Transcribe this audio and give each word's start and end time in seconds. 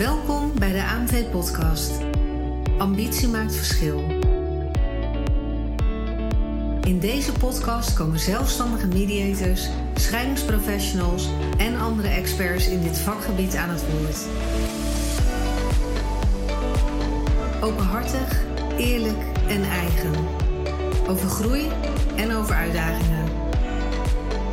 Welkom 0.00 0.58
bij 0.58 0.72
de 0.72 0.82
AMV 0.82 1.30
Podcast. 1.30 1.92
Ambitie 2.78 3.28
maakt 3.28 3.54
verschil. 3.54 3.98
In 6.82 6.98
deze 6.98 7.32
podcast 7.32 7.94
komen 7.94 8.18
zelfstandige 8.18 8.86
mediators, 8.86 9.68
scheidingsprofessionals 9.94 11.28
en 11.58 11.78
andere 11.78 12.08
experts 12.08 12.68
in 12.68 12.82
dit 12.82 12.98
vakgebied 12.98 13.56
aan 13.56 13.68
het 13.68 13.84
woord. 13.90 14.26
Openhartig, 17.62 18.44
eerlijk 18.76 19.22
en 19.48 19.62
eigen. 19.62 20.12
Over 21.08 21.28
groei 21.28 21.68
en 22.16 22.32
over 22.32 22.54
uitdagingen. 22.54 23.28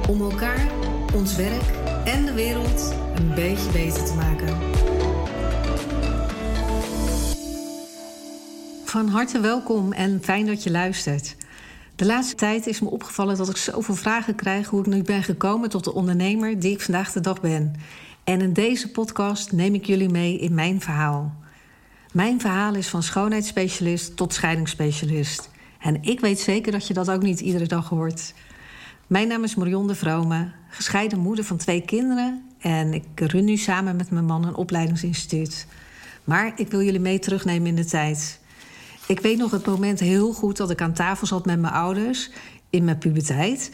Om 0.09 0.21
elkaar, 0.21 0.67
ons 1.13 1.35
werk 1.35 1.71
en 2.05 2.25
de 2.25 2.33
wereld 2.33 2.93
een 3.15 3.33
beetje 3.35 3.71
beter 3.71 4.05
te 4.05 4.13
maken. 4.13 4.86
Van 8.87 9.07
harte 9.07 9.39
welkom 9.39 9.93
en 9.93 10.19
fijn 10.23 10.45
dat 10.45 10.63
je 10.63 10.71
luistert. 10.71 11.35
De 11.95 12.05
laatste 12.05 12.35
tijd 12.35 12.67
is 12.67 12.79
me 12.79 12.89
opgevallen 12.89 13.37
dat 13.37 13.49
ik 13.49 13.57
zoveel 13.57 13.95
vragen 13.95 14.35
krijg 14.35 14.67
hoe 14.67 14.79
ik 14.79 14.85
nu 14.85 15.01
ben 15.01 15.23
gekomen 15.23 15.69
tot 15.69 15.83
de 15.83 15.93
ondernemer 15.93 16.59
die 16.59 16.71
ik 16.71 16.81
vandaag 16.81 17.11
de 17.11 17.19
dag 17.19 17.41
ben. 17.41 17.75
En 18.23 18.41
in 18.41 18.53
deze 18.53 18.91
podcast 18.91 19.51
neem 19.51 19.73
ik 19.73 19.85
jullie 19.85 20.09
mee 20.09 20.37
in 20.37 20.53
mijn 20.53 20.81
verhaal. 20.81 21.35
Mijn 22.11 22.41
verhaal 22.41 22.75
is 22.75 22.87
van 22.87 23.03
schoonheidsspecialist 23.03 24.15
tot 24.15 24.33
scheidingsspecialist. 24.33 25.49
En 25.79 26.03
ik 26.03 26.19
weet 26.19 26.39
zeker 26.39 26.71
dat 26.71 26.87
je 26.87 26.93
dat 26.93 27.09
ook 27.09 27.21
niet 27.21 27.39
iedere 27.39 27.67
dag 27.67 27.89
hoort. 27.89 28.33
Mijn 29.07 29.27
naam 29.27 29.43
is 29.43 29.55
Marion 29.55 29.87
de 29.87 29.95
Vrome, 29.95 30.51
gescheiden 30.69 31.19
moeder 31.19 31.45
van 31.45 31.57
twee 31.57 31.81
kinderen. 31.81 32.43
En 32.59 32.93
ik 32.93 33.05
run 33.15 33.45
nu 33.45 33.57
samen 33.57 33.95
met 33.95 34.11
mijn 34.11 34.25
man 34.25 34.45
een 34.45 34.55
opleidingsinstituut. 34.55 35.67
Maar 36.23 36.51
ik 36.55 36.67
wil 36.71 36.81
jullie 36.81 36.99
mee 36.99 37.19
terugnemen 37.19 37.67
in 37.67 37.75
de 37.75 37.85
tijd. 37.85 38.39
Ik 39.07 39.19
weet 39.19 39.37
nog 39.37 39.51
het 39.51 39.65
moment 39.65 39.99
heel 39.99 40.33
goed 40.33 40.57
dat 40.57 40.69
ik 40.69 40.81
aan 40.81 40.93
tafel 40.93 41.27
zat 41.27 41.45
met 41.45 41.59
mijn 41.59 41.73
ouders 41.73 42.29
in 42.69 42.83
mijn 42.83 42.97
puberteit. 42.97 43.71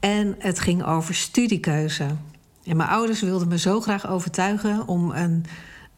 En 0.00 0.34
het 0.38 0.60
ging 0.60 0.84
over 0.84 1.14
studiekeuze. 1.14 2.06
En 2.64 2.76
mijn 2.76 2.88
ouders 2.88 3.20
wilden 3.20 3.48
me 3.48 3.58
zo 3.58 3.80
graag 3.80 4.08
overtuigen 4.08 4.88
om 4.88 5.10
een 5.10 5.44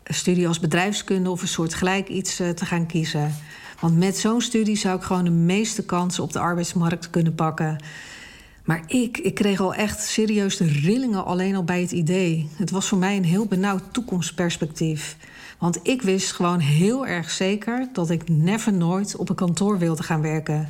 studie 0.05 0.49
als 0.49 0.61
bedrijfskunde 0.61 1.31
of 1.31 1.43
een 1.43 1.49
soort 1.49 1.75
gelijk 1.75 2.09
iets 2.09 2.41
eh, 2.41 2.49
te 2.49 2.67
gaan 2.67 2.87
kiezen. 2.87 3.35
Want 3.81 3.99
met 3.99 4.19
zo'n 4.19 4.41
studie 4.41 4.77
zou 4.77 4.97
ik 4.97 5.03
gewoon 5.03 5.25
de 5.25 5.31
meeste 5.31 5.85
kansen 5.85 6.23
op 6.23 6.33
de 6.33 6.39
arbeidsmarkt 6.39 7.11
kunnen 7.11 7.35
pakken. 7.35 7.83
Maar 8.65 8.83
ik, 8.87 9.19
ik 9.19 9.35
kreeg 9.35 9.61
al 9.61 9.75
echt 9.75 10.03
serieus 10.03 10.57
de 10.57 10.67
rillingen 10.67 11.25
alleen 11.25 11.57
al 11.57 11.65
bij 11.65 11.81
het 11.81 11.93
idee. 11.93 12.49
Het 12.57 12.71
was 12.71 12.89
voor 12.89 12.99
mij 12.99 13.17
een 13.17 13.25
heel 13.25 13.47
benauwd 13.47 13.83
toekomstperspectief. 13.93 15.17
Want 15.65 15.81
ik 15.83 16.03
wist 16.03 16.33
gewoon 16.33 16.59
heel 16.59 17.07
erg 17.07 17.31
zeker 17.31 17.89
dat 17.93 18.11
ik 18.11 18.29
never 18.29 18.73
nooit 18.73 19.17
op 19.17 19.29
een 19.29 19.35
kantoor 19.35 19.79
wilde 19.79 20.03
gaan 20.03 20.21
werken. 20.21 20.69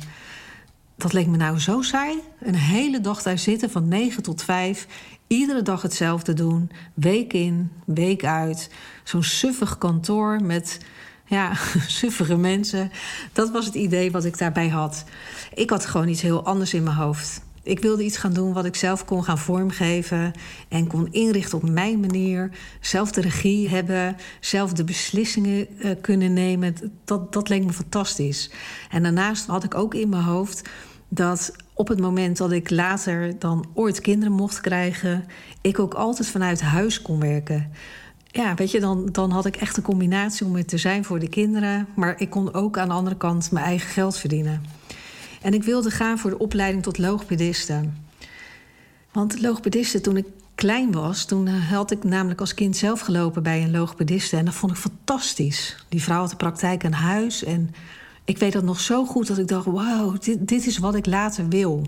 Dat 0.95 1.13
leek 1.13 1.27
me 1.27 1.37
nou 1.37 1.59
zo 1.59 1.81
saai. 1.81 2.19
Een 2.39 2.55
hele 2.55 3.01
dag 3.01 3.21
daar 3.21 3.37
zitten 3.37 3.69
van 3.69 3.87
9 3.87 4.23
tot 4.23 4.43
5. 4.43 4.87
Iedere 5.27 5.61
dag 5.61 5.81
hetzelfde 5.81 6.33
doen. 6.33 6.71
Week 6.93 7.33
in, 7.33 7.71
week 7.85 8.25
uit. 8.25 8.69
Zo'n 9.03 9.23
suffig 9.23 9.77
kantoor 9.77 10.41
met 10.43 10.79
ja, 11.25 11.51
suffige 11.87 12.37
mensen. 12.37 12.91
Dat 13.33 13.51
was 13.51 13.65
het 13.65 13.75
idee 13.75 14.11
wat 14.11 14.25
ik 14.25 14.37
daarbij 14.37 14.69
had. 14.69 15.03
Ik 15.53 15.69
had 15.69 15.85
gewoon 15.85 16.07
iets 16.07 16.21
heel 16.21 16.45
anders 16.45 16.73
in 16.73 16.83
mijn 16.83 16.95
hoofd. 16.95 17.44
Ik 17.65 17.79
wilde 17.79 18.03
iets 18.03 18.17
gaan 18.17 18.33
doen 18.33 18.53
wat 18.53 18.65
ik 18.65 18.75
zelf 18.75 19.05
kon 19.05 19.23
gaan 19.23 19.37
vormgeven 19.37 20.31
en 20.69 20.87
kon 20.87 21.07
inrichten 21.11 21.57
op 21.57 21.69
mijn 21.69 21.99
manier. 21.99 22.49
Zelf 22.79 23.11
de 23.11 23.21
regie 23.21 23.69
hebben, 23.69 24.15
zelf 24.39 24.73
de 24.73 24.83
beslissingen 24.83 25.67
uh, 25.77 25.91
kunnen 26.01 26.33
nemen. 26.33 26.75
Dat, 27.05 27.33
dat 27.33 27.49
leek 27.49 27.65
me 27.65 27.73
fantastisch. 27.73 28.51
En 28.89 29.03
daarnaast 29.03 29.45
had 29.45 29.63
ik 29.63 29.75
ook 29.75 29.93
in 29.93 30.09
mijn 30.09 30.23
hoofd 30.23 30.69
dat 31.07 31.55
op 31.73 31.87
het 31.87 31.99
moment 31.99 32.37
dat 32.37 32.51
ik 32.51 32.69
later 32.69 33.39
dan 33.39 33.65
ooit 33.73 34.01
kinderen 34.01 34.33
mocht 34.33 34.61
krijgen, 34.61 35.25
ik 35.61 35.79
ook 35.79 35.93
altijd 35.93 36.27
vanuit 36.27 36.61
huis 36.61 37.01
kon 37.01 37.19
werken. 37.19 37.71
Ja, 38.25 38.53
weet 38.53 38.71
je, 38.71 38.79
dan, 38.79 39.09
dan 39.11 39.31
had 39.31 39.45
ik 39.45 39.55
echt 39.55 39.77
een 39.77 39.83
combinatie 39.83 40.45
om 40.45 40.55
er 40.55 40.65
te 40.65 40.77
zijn 40.77 41.05
voor 41.05 41.19
de 41.19 41.29
kinderen. 41.29 41.87
Maar 41.95 42.15
ik 42.17 42.29
kon 42.29 42.53
ook 42.53 42.77
aan 42.77 42.87
de 42.87 42.93
andere 42.93 43.17
kant 43.17 43.51
mijn 43.51 43.65
eigen 43.65 43.89
geld 43.89 44.17
verdienen. 44.17 44.61
En 45.45 45.53
ik 45.53 45.63
wilde 45.63 45.91
gaan 45.91 46.19
voor 46.19 46.29
de 46.29 46.37
opleiding 46.37 46.83
tot 46.83 46.97
logopediste. 46.97 47.83
Want 49.11 49.41
logopediste, 49.41 50.01
toen 50.01 50.17
ik 50.17 50.25
klein 50.55 50.91
was, 50.91 51.25
toen 51.25 51.47
eh, 51.47 51.71
had 51.71 51.91
ik 51.91 52.03
namelijk 52.03 52.39
als 52.39 52.53
kind 52.53 52.77
zelf 52.77 52.99
gelopen 52.99 53.43
bij 53.43 53.63
een 53.63 53.71
logopediste. 53.71 54.37
En 54.37 54.45
dat 54.45 54.53
vond 54.53 54.71
ik 54.71 54.77
fantastisch. 54.77 55.85
Die 55.89 56.01
vrouw 56.01 56.19
had 56.19 56.29
de 56.29 56.35
praktijk 56.35 56.85
aan 56.85 56.91
huis. 56.91 57.43
En 57.43 57.73
ik 58.23 58.37
weet 58.37 58.53
dat 58.53 58.63
nog 58.63 58.79
zo 58.79 59.05
goed 59.05 59.27
dat 59.27 59.37
ik 59.37 59.47
dacht: 59.47 59.65
wauw, 59.65 60.11
dit, 60.11 60.47
dit 60.47 60.65
is 60.65 60.77
wat 60.77 60.95
ik 60.95 61.05
later 61.05 61.47
wil. 61.47 61.87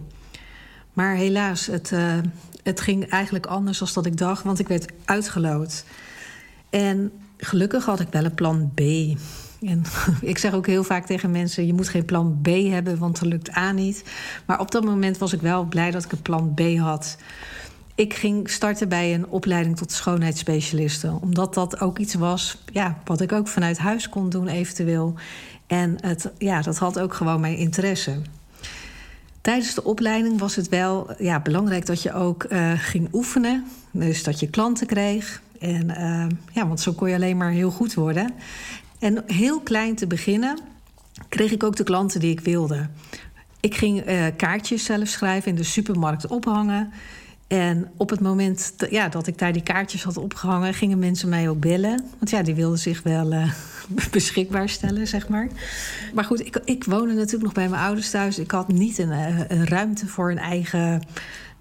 Maar 0.93 1.15
helaas, 1.15 1.65
het, 1.65 1.91
uh, 1.91 2.13
het 2.63 2.81
ging 2.81 3.09
eigenlijk 3.09 3.45
anders 3.45 3.77
dan 3.77 3.93
dat 3.93 4.05
ik 4.05 4.17
dacht, 4.17 4.43
want 4.43 4.59
ik 4.59 4.67
werd 4.67 4.91
uitgeloot. 5.05 5.83
En 6.69 7.11
gelukkig 7.37 7.85
had 7.85 7.99
ik 7.99 8.07
wel 8.11 8.25
een 8.25 8.33
plan 8.33 8.71
B. 8.73 8.81
En 9.61 9.83
ik 10.21 10.37
zeg 10.37 10.53
ook 10.53 10.67
heel 10.67 10.83
vaak 10.83 11.05
tegen 11.05 11.31
mensen: 11.31 11.65
je 11.65 11.73
moet 11.73 11.89
geen 11.89 12.05
plan 12.05 12.39
B 12.41 12.47
hebben, 12.47 12.97
want 12.97 13.19
dat 13.19 13.29
lukt 13.29 13.55
A 13.55 13.71
niet. 13.71 14.03
Maar 14.45 14.59
op 14.59 14.71
dat 14.71 14.83
moment 14.83 15.17
was 15.17 15.33
ik 15.33 15.41
wel 15.41 15.63
blij 15.65 15.91
dat 15.91 16.03
ik 16.03 16.11
een 16.11 16.21
plan 16.21 16.53
B 16.53 16.77
had. 16.77 17.17
Ik 17.95 18.13
ging 18.13 18.49
starten 18.49 18.89
bij 18.89 19.13
een 19.13 19.27
opleiding 19.27 19.77
tot 19.77 19.91
schoonheidsspecialiste, 19.91 21.17
omdat 21.21 21.53
dat 21.53 21.81
ook 21.81 21.97
iets 21.97 22.13
was 22.13 22.63
ja, 22.71 22.97
wat 23.05 23.21
ik 23.21 23.31
ook 23.31 23.47
vanuit 23.47 23.77
huis 23.77 24.09
kon 24.09 24.29
doen, 24.29 24.47
eventueel. 24.47 25.13
En 25.67 25.95
het, 26.01 26.31
ja, 26.37 26.61
dat 26.61 26.77
had 26.77 26.99
ook 26.99 27.13
gewoon 27.13 27.39
mijn 27.39 27.57
interesse. 27.57 28.21
Tijdens 29.41 29.73
de 29.73 29.83
opleiding 29.83 30.39
was 30.39 30.55
het 30.55 30.69
wel 30.69 31.09
ja, 31.17 31.39
belangrijk 31.39 31.85
dat 31.85 32.01
je 32.01 32.13
ook 32.13 32.45
uh, 32.49 32.71
ging 32.75 33.09
oefenen. 33.13 33.65
Dus 33.91 34.23
dat 34.23 34.39
je 34.39 34.49
klanten 34.49 34.87
kreeg. 34.87 35.41
En 35.59 35.89
uh, 35.89 36.25
ja, 36.51 36.67
want 36.67 36.79
zo 36.79 36.93
kon 36.93 37.09
je 37.09 37.15
alleen 37.15 37.37
maar 37.37 37.51
heel 37.51 37.71
goed 37.71 37.93
worden. 37.93 38.33
En 38.99 39.23
heel 39.25 39.59
klein 39.59 39.95
te 39.95 40.07
beginnen 40.07 40.59
kreeg 41.29 41.51
ik 41.51 41.63
ook 41.63 41.75
de 41.75 41.83
klanten 41.83 42.19
die 42.19 42.31
ik 42.31 42.39
wilde. 42.39 42.87
Ik 43.59 43.75
ging 43.75 44.09
uh, 44.09 44.25
kaartjes 44.37 44.83
zelf 44.83 45.07
schrijven 45.07 45.49
in 45.49 45.55
de 45.55 45.63
supermarkt 45.63 46.27
ophangen. 46.27 46.91
En 47.47 47.91
op 47.97 48.09
het 48.09 48.19
moment 48.19 48.73
ja, 48.89 49.09
dat 49.09 49.27
ik 49.27 49.37
daar 49.37 49.53
die 49.53 49.63
kaartjes 49.63 50.03
had 50.03 50.17
opgehangen, 50.17 50.73
gingen 50.73 50.99
mensen 50.99 51.29
mij 51.29 51.49
ook 51.49 51.59
bellen. 51.59 52.05
Want 52.17 52.29
ja, 52.29 52.41
die 52.41 52.55
wilden 52.55 52.79
zich 52.79 53.03
wel 53.03 53.33
uh, 53.33 53.51
beschikbaar 54.11 54.69
stellen, 54.69 55.07
zeg 55.07 55.27
maar. 55.27 55.47
Maar 56.13 56.23
goed, 56.23 56.45
ik, 56.45 56.61
ik 56.65 56.83
woonde 56.83 57.13
natuurlijk 57.13 57.43
nog 57.43 57.53
bij 57.53 57.69
mijn 57.69 57.81
ouders 57.81 58.09
thuis. 58.09 58.39
Ik 58.39 58.51
had 58.51 58.67
niet 58.67 58.97
een, 58.97 59.11
eh, 59.11 59.39
een 59.47 59.67
ruimte 59.67 60.07
voor 60.07 60.31
een 60.31 60.37
eigen 60.37 61.01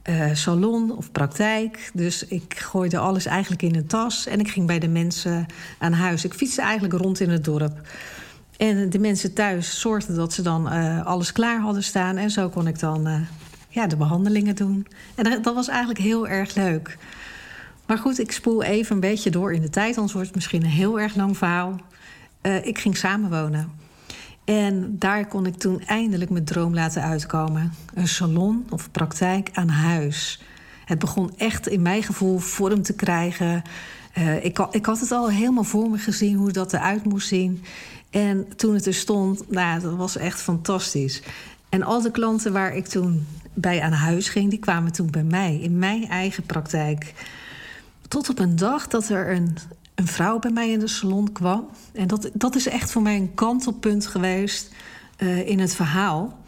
uh, 0.09 0.35
salon 0.35 0.97
of 0.97 1.13
praktijk. 1.13 1.91
Dus 1.95 2.27
ik 2.27 2.55
gooide 2.59 2.99
alles 2.99 3.27
eigenlijk 3.27 3.63
in 3.63 3.75
een 3.75 3.87
tas 3.87 4.27
en 4.27 4.41
ik 4.41 4.49
ging 4.49 4.67
bij 4.67 4.79
de 4.79 4.89
mensen 4.89 5.47
aan 5.79 5.93
huis. 5.93 6.25
Ik 6.25 6.35
fietste 6.35 6.63
eigenlijk 6.63 6.95
rond 6.95 7.21
in 7.21 7.31
het 7.31 7.45
dorp. 7.45 7.81
En 8.57 8.91
de 8.91 8.99
mensen 8.99 9.35
thuis 9.35 9.81
zorgden 9.81 10.17
dat 10.17 10.33
ze 10.33 10.43
dan 10.43 10.73
uh, 10.73 11.07
alles 11.07 11.33
klaar 11.33 11.61
hadden 11.61 11.83
staan. 11.83 12.17
En 12.17 12.31
zo 12.31 12.49
kon 12.49 12.67
ik 12.67 12.79
dan 12.79 13.09
uh, 13.09 13.21
ja, 13.69 13.87
de 13.87 13.97
behandelingen 13.97 14.57
doen. 14.57 14.87
En 15.15 15.43
dat 15.43 15.55
was 15.55 15.69
eigenlijk 15.69 15.99
heel 15.99 16.29
erg 16.29 16.55
leuk. 16.55 16.99
Maar 17.87 17.99
goed, 17.99 18.19
ik 18.19 18.33
spoel 18.33 18.63
even 18.63 18.95
een 18.95 19.01
beetje 19.01 19.31
door 19.31 19.53
in 19.53 19.61
de 19.61 19.71
tijd, 19.71 19.95
anders 19.95 20.13
wordt 20.13 20.29
het 20.29 20.37
misschien 20.37 20.63
een 20.63 20.69
heel 20.69 21.01
erg 21.01 21.15
lang 21.15 21.37
verhaal. 21.37 21.81
ik 22.63 22.79
ging 22.79 22.97
samenwonen. 22.97 23.86
En 24.47 24.99
daar 24.99 25.27
kon 25.27 25.47
ik 25.47 25.57
toen 25.57 25.83
eindelijk 25.87 26.31
mijn 26.31 26.45
droom 26.45 26.75
laten 26.75 27.03
uitkomen. 27.03 27.73
Een 27.95 28.09
salon 28.09 28.67
of 28.71 28.91
praktijk 28.91 29.51
aan 29.53 29.69
huis. 29.69 30.43
Het 30.85 30.99
begon 30.99 31.33
echt 31.37 31.69
in 31.69 31.83
mijn 31.83 32.03
gevoel 32.03 32.39
vorm 32.39 32.83
te 32.83 32.95
krijgen. 32.95 33.63
Uh, 34.19 34.45
ik, 34.45 34.59
ik, 34.71 34.87
had 34.87 35.01
het 35.01 35.11
al 35.11 35.31
helemaal 35.31 35.65
voor 35.65 35.91
me 35.91 35.99
gezien 35.99 36.37
hoe 36.37 36.51
dat 36.51 36.73
eruit 36.73 37.05
moest 37.05 37.29
zien. 37.29 37.65
En 38.11 38.57
toen 38.57 38.75
het 38.75 38.87
er 38.87 38.95
stond, 38.95 39.51
nou, 39.51 39.81
dat 39.81 39.95
was 39.95 40.17
echt 40.17 40.43
fantastisch. 40.43 41.23
En 41.69 41.83
al 41.83 42.03
de 42.03 42.11
klanten 42.11 42.53
waar 42.53 42.77
ik 42.77 42.87
toen 42.87 43.27
bij 43.55 43.83
aan 43.83 43.93
huis 43.93 44.29
ging, 44.29 44.51
die 44.51 44.59
kwamen 44.59 44.93
toen 44.93 45.11
bij 45.11 45.25
mij 45.25 45.59
in 45.61 45.79
mijn 45.79 46.09
eigen 46.09 46.43
praktijk. 46.43 47.15
Tot 48.09 48.31
op 48.31 48.39
een 48.39 48.57
dag 48.57 48.89
dat 48.89 49.09
er 49.09 49.31
een, 49.31 49.57
een 49.97 50.07
vrouw 50.07 50.39
bij 50.39 50.51
mij 50.51 50.71
in 50.71 50.79
de 50.79 50.87
salon 50.87 51.33
kwam. 51.33 51.69
En 51.93 52.07
dat, 52.07 52.31
dat 52.33 52.55
is 52.55 52.69
echt 52.69 52.93
voor 52.93 53.03
mij 53.03 53.17
een 53.17 53.35
kantelpunt 53.35 54.07
geweest 54.07 54.75
uh, 55.19 55.49
in 55.49 55.59
het 55.59 55.75
verhaal. 55.75 56.39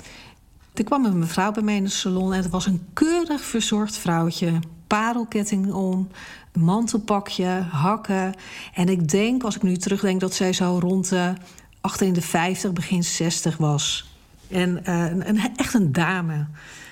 Er 0.74 0.84
kwam 0.84 1.04
een 1.04 1.18
mevrouw 1.18 1.52
bij 1.52 1.62
mij 1.62 1.76
in 1.76 1.84
de 1.84 1.90
salon 1.90 2.32
en 2.32 2.42
het 2.42 2.50
was 2.50 2.66
een 2.66 2.86
keurig 2.92 3.40
verzorgd 3.40 3.96
vrouwtje. 3.96 4.52
Parelketting 4.86 5.72
om, 5.72 6.08
mantelpakje, 6.52 7.66
hakken. 7.70 8.34
En 8.74 8.88
ik 8.88 9.08
denk, 9.08 9.42
als 9.42 9.56
ik 9.56 9.62
nu 9.62 9.76
terugdenk, 9.76 10.20
dat 10.20 10.34
zij 10.34 10.52
zo 10.52 10.78
rond 10.82 11.08
de 11.08 11.32
achter 11.80 12.06
in 12.06 12.12
de 12.12 12.22
50, 12.22 12.72
begin 12.72 13.04
60 13.04 13.56
was. 13.56 14.12
En 14.48 14.82
uh, 14.88 15.04
een, 15.26 15.56
echt 15.56 15.74
een 15.74 15.92
dame. 15.92 16.46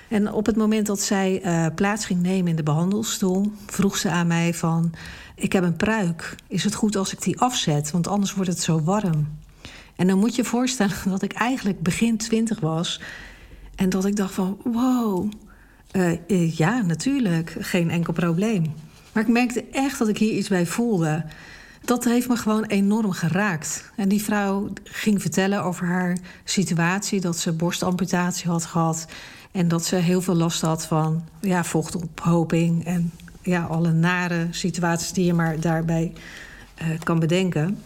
En 0.09 0.33
op 0.33 0.45
het 0.45 0.55
moment 0.55 0.87
dat 0.87 1.01
zij 1.01 1.45
uh, 1.45 1.65
plaats 1.75 2.05
ging 2.05 2.21
nemen 2.21 2.47
in 2.47 2.55
de 2.55 2.63
behandelstoel, 2.63 3.51
vroeg 3.65 3.97
ze 3.97 4.09
aan 4.09 4.27
mij 4.27 4.53
van: 4.53 4.93
ik 5.35 5.53
heb 5.53 5.63
een 5.63 5.75
pruik. 5.75 6.35
Is 6.47 6.63
het 6.63 6.75
goed 6.75 6.95
als 6.95 7.13
ik 7.13 7.21
die 7.21 7.39
afzet? 7.39 7.91
Want 7.91 8.07
anders 8.07 8.33
wordt 8.33 8.49
het 8.49 8.61
zo 8.61 8.81
warm. 8.81 9.27
En 9.95 10.07
dan 10.07 10.19
moet 10.19 10.35
je 10.35 10.43
voorstellen 10.43 10.95
dat 11.09 11.21
ik 11.21 11.33
eigenlijk 11.33 11.81
begin 11.81 12.17
twintig 12.17 12.59
was. 12.59 13.01
En 13.75 13.89
dat 13.89 14.05
ik 14.05 14.15
dacht 14.15 14.33
van, 14.33 14.57
wow, 14.63 15.31
uh, 15.91 16.55
ja, 16.57 16.81
natuurlijk, 16.81 17.55
geen 17.59 17.89
enkel 17.89 18.13
probleem. 18.13 18.73
Maar 19.11 19.23
ik 19.23 19.29
merkte 19.29 19.65
echt 19.71 19.99
dat 19.99 20.07
ik 20.07 20.17
hier 20.17 20.33
iets 20.33 20.49
bij 20.49 20.65
voelde. 20.65 21.25
Dat 21.81 22.03
heeft 22.03 22.27
me 22.27 22.35
gewoon 22.35 22.63
enorm 22.63 23.11
geraakt. 23.11 23.91
En 23.95 24.09
die 24.09 24.23
vrouw 24.23 24.69
ging 24.83 25.21
vertellen 25.21 25.63
over 25.63 25.85
haar 25.85 26.17
situatie... 26.43 27.21
dat 27.21 27.37
ze 27.37 27.51
borstamputatie 27.51 28.49
had 28.49 28.65
gehad... 28.65 29.07
en 29.51 29.67
dat 29.67 29.85
ze 29.85 29.95
heel 29.95 30.21
veel 30.21 30.35
last 30.35 30.61
had 30.61 30.85
van 30.85 31.23
ja, 31.41 31.63
vochtophoping... 31.63 32.85
en 32.85 33.11
ja, 33.47 33.63
alle 33.63 33.91
nare 33.91 34.47
situaties 34.51 35.11
die 35.11 35.25
je 35.25 35.33
maar 35.33 35.59
daarbij 35.59 36.13
uh, 36.81 36.87
kan 37.03 37.19
bedenken. 37.19 37.79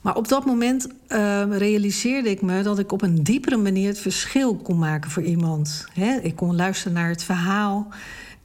Maar 0.00 0.16
op 0.16 0.28
dat 0.28 0.44
moment 0.44 0.86
uh, 1.08 1.42
realiseerde 1.50 2.30
ik 2.30 2.42
me 2.42 2.62
dat 2.62 2.78
ik 2.78 2.92
op 2.92 3.02
een 3.02 3.22
diepere 3.22 3.56
manier 3.56 3.88
het 3.88 3.98
verschil 3.98 4.56
kon 4.56 4.78
maken 4.78 5.10
voor 5.10 5.22
iemand. 5.22 5.86
Ik 6.22 6.36
kon 6.36 6.56
luisteren 6.56 6.92
naar 6.92 7.08
het 7.08 7.22
verhaal. 7.22 7.88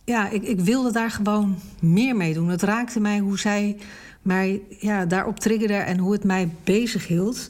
Ja, 0.04 0.30
ik, 0.30 0.44
ik, 0.44 0.60
wilde 0.60 0.92
daar 0.92 1.12
gewoon 1.12 1.56
meer 1.80 2.16
mee 2.16 2.34
doen. 2.34 2.50
Het 2.50 2.62
raakte 2.62 3.00
mij 3.00 3.20
hoe 3.20 3.40
zij 3.40 3.78
mij 4.22 4.62
ja, 4.80 5.06
daarop 5.06 5.40
triggerde 5.40 5.74
en 5.74 5.98
hoe 5.98 6.12
het 6.12 6.24
mij 6.24 6.50
bezig 6.64 7.08
hield. 7.08 7.50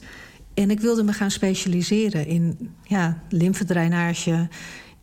En 0.54 0.70
ik 0.70 0.80
wilde 0.80 1.02
me 1.02 1.12
gaan 1.12 1.30
specialiseren 1.30 2.26
in 2.26 2.70
ja, 2.82 3.18
lymfedrainage, 3.28 4.48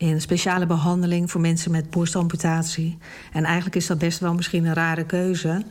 in 0.09 0.21
speciale 0.21 0.65
behandeling 0.65 1.31
voor 1.31 1.41
mensen 1.41 1.71
met 1.71 1.89
borstamputatie. 1.89 2.97
En 3.33 3.43
eigenlijk 3.43 3.75
is 3.75 3.87
dat 3.87 3.97
best 3.97 4.19
wel 4.19 4.33
misschien 4.33 4.65
een 4.65 4.73
rare 4.73 5.05
keuze 5.05 5.63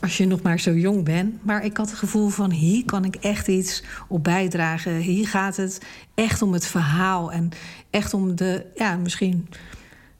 als 0.00 0.16
je 0.16 0.26
nog 0.26 0.42
maar 0.42 0.60
zo 0.60 0.72
jong 0.72 1.04
bent. 1.04 1.44
Maar 1.44 1.64
ik 1.64 1.76
had 1.76 1.90
het 1.90 1.98
gevoel 1.98 2.28
van 2.28 2.50
hier 2.50 2.84
kan 2.84 3.04
ik 3.04 3.14
echt 3.14 3.48
iets 3.48 3.82
op 4.08 4.24
bijdragen. 4.24 4.96
Hier 4.96 5.28
gaat 5.28 5.56
het 5.56 5.80
echt 6.14 6.42
om 6.42 6.52
het 6.52 6.66
verhaal 6.66 7.32
en 7.32 7.48
echt 7.90 8.14
om 8.14 8.36
de, 8.36 8.66
ja, 8.74 8.96
misschien. 8.96 9.48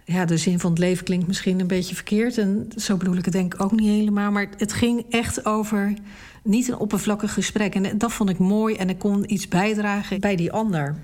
Ja, 0.05 0.25
de 0.25 0.37
zin 0.37 0.61
van 0.61 0.71
het 0.71 0.79
leven 0.79 1.05
klinkt 1.05 1.27
misschien 1.27 1.61
een 1.61 1.67
beetje 1.67 1.95
verkeerd. 1.95 2.39
En 2.39 2.69
zo 2.77 2.97
bedoel 2.97 3.17
ik 3.17 3.25
het 3.25 3.35
denk 3.35 3.55
ik 3.55 3.63
ook 3.63 3.73
niet 3.73 3.89
helemaal. 3.89 4.31
Maar 4.31 4.49
het 4.57 4.73
ging 4.73 5.05
echt 5.11 5.47
over 5.47 5.95
niet 6.43 6.69
een 6.69 6.79
oppervlakkig 6.79 7.33
gesprek. 7.33 7.75
En 7.75 7.99
dat 7.99 8.13
vond 8.13 8.31
ik 8.31 8.39
mooi 8.39 8.75
en 8.75 8.89
ik 8.89 8.99
kon 8.99 9.33
iets 9.33 9.49
bijdragen 9.49 10.21
bij 10.21 10.37
die 10.37 10.53
ander. 10.53 10.97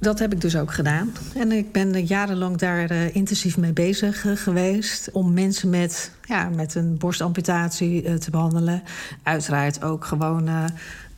Dat 0.00 0.18
heb 0.18 0.32
ik 0.32 0.40
dus 0.40 0.56
ook 0.56 0.72
gedaan. 0.72 1.12
En 1.34 1.52
ik 1.52 1.72
ben 1.72 2.06
jarenlang 2.06 2.56
daar 2.56 2.92
uh, 2.92 3.14
intensief 3.14 3.56
mee 3.56 3.72
bezig 3.72 4.24
uh, 4.24 4.36
geweest. 4.36 5.10
Om 5.12 5.32
mensen 5.32 5.70
met, 5.70 6.10
ja, 6.24 6.48
met 6.48 6.74
een 6.74 6.96
borstamputatie 6.98 8.04
uh, 8.04 8.14
te 8.14 8.30
behandelen. 8.30 8.82
Uiteraard 9.22 9.82
ook 9.82 10.04
gewone 10.04 10.68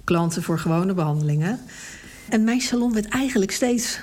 klanten 0.05 0.43
voor 0.43 0.59
gewone 0.59 0.95
behandelingen. 0.95 1.59
En 2.29 2.45
mijn 2.45 2.61
salon 2.61 2.93
werd 2.93 3.09
eigenlijk 3.09 3.51
steeds, 3.51 4.01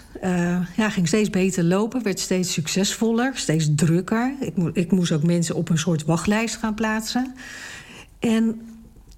ja, 0.75 0.89
ging 0.89 1.07
steeds 1.07 1.29
beter 1.29 1.63
lopen. 1.63 2.03
Werd 2.03 2.19
steeds 2.19 2.53
succesvoller, 2.53 3.31
steeds 3.35 3.69
drukker. 3.75 4.33
Ik, 4.39 4.55
ik 4.73 4.91
moest 4.91 5.11
ook 5.11 5.23
mensen 5.23 5.55
op 5.55 5.69
een 5.69 5.77
soort 5.77 6.05
wachtlijst 6.05 6.55
gaan 6.55 6.73
plaatsen. 6.73 7.35
En 8.19 8.61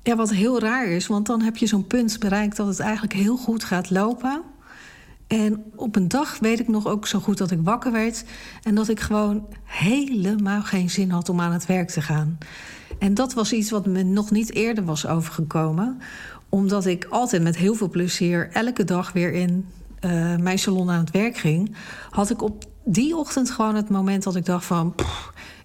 ja, 0.04 0.15
wat 0.15 0.30
heel 0.30 0.59
raar 0.59 0.88
is, 0.88 1.07
want 1.07 1.25
dan 1.25 1.42
heb 1.42 1.57
je 1.57 1.68
zo'n 1.68 1.88
punt 1.88 2.19
bereikt 2.19 2.57
dat 2.57 2.68
het 2.68 2.80
eigenlijk 2.80 3.13
heel 3.13 3.38
goed 3.38 3.63
gaat 3.63 3.89
lopen. 3.89 4.42
En 5.28 5.64
op 5.76 5.96
een 5.96 6.08
dag 6.08 6.40
weet 6.40 6.60
ik 6.60 6.68
nog 6.68 6.88
ook 6.88 7.08
zo 7.08 7.20
goed 7.20 7.38
dat 7.38 7.52
ik 7.52 7.60
wakker 7.64 7.92
werd 7.92 8.24
en 8.64 8.76
dat 8.76 8.90
ik 8.90 9.00
gewoon 9.00 9.48
helemaal 9.64 10.62
geen 10.62 10.90
zin 10.90 11.10
had 11.10 11.30
om 11.30 11.42
aan 11.42 11.52
het 11.52 11.66
werk 11.66 11.90
te 11.90 12.02
gaan. 12.02 12.38
En 13.00 13.14
dat 13.14 13.34
was 13.34 13.54
iets 13.54 13.72
wat 13.72 13.86
me 13.86 14.04
nog 14.04 14.32
niet 14.32 14.54
eerder 14.54 14.86
was 14.86 15.08
overgekomen, 15.08 16.02
omdat 16.50 16.86
ik 16.86 17.08
altijd 17.10 17.42
met 17.42 17.58
heel 17.58 17.76
veel 17.76 17.90
plezier 17.90 18.50
elke 18.52 18.84
dag 18.84 19.12
weer 19.12 19.34
in 19.34 19.66
uh, 20.02 20.36
mijn 20.36 20.60
salon 20.60 20.90
aan 20.90 21.00
het 21.00 21.12
werk 21.12 21.38
ging, 21.38 21.76
had 22.10 22.30
ik 22.30 22.42
op 22.42 22.66
die 22.86 23.16
ochtend 23.16 23.52
gewoon 23.52 23.76
het 23.76 23.90
moment 23.90 24.24
dat 24.24 24.36
ik 24.36 24.46
dacht 24.46 24.66
van. 24.66 24.96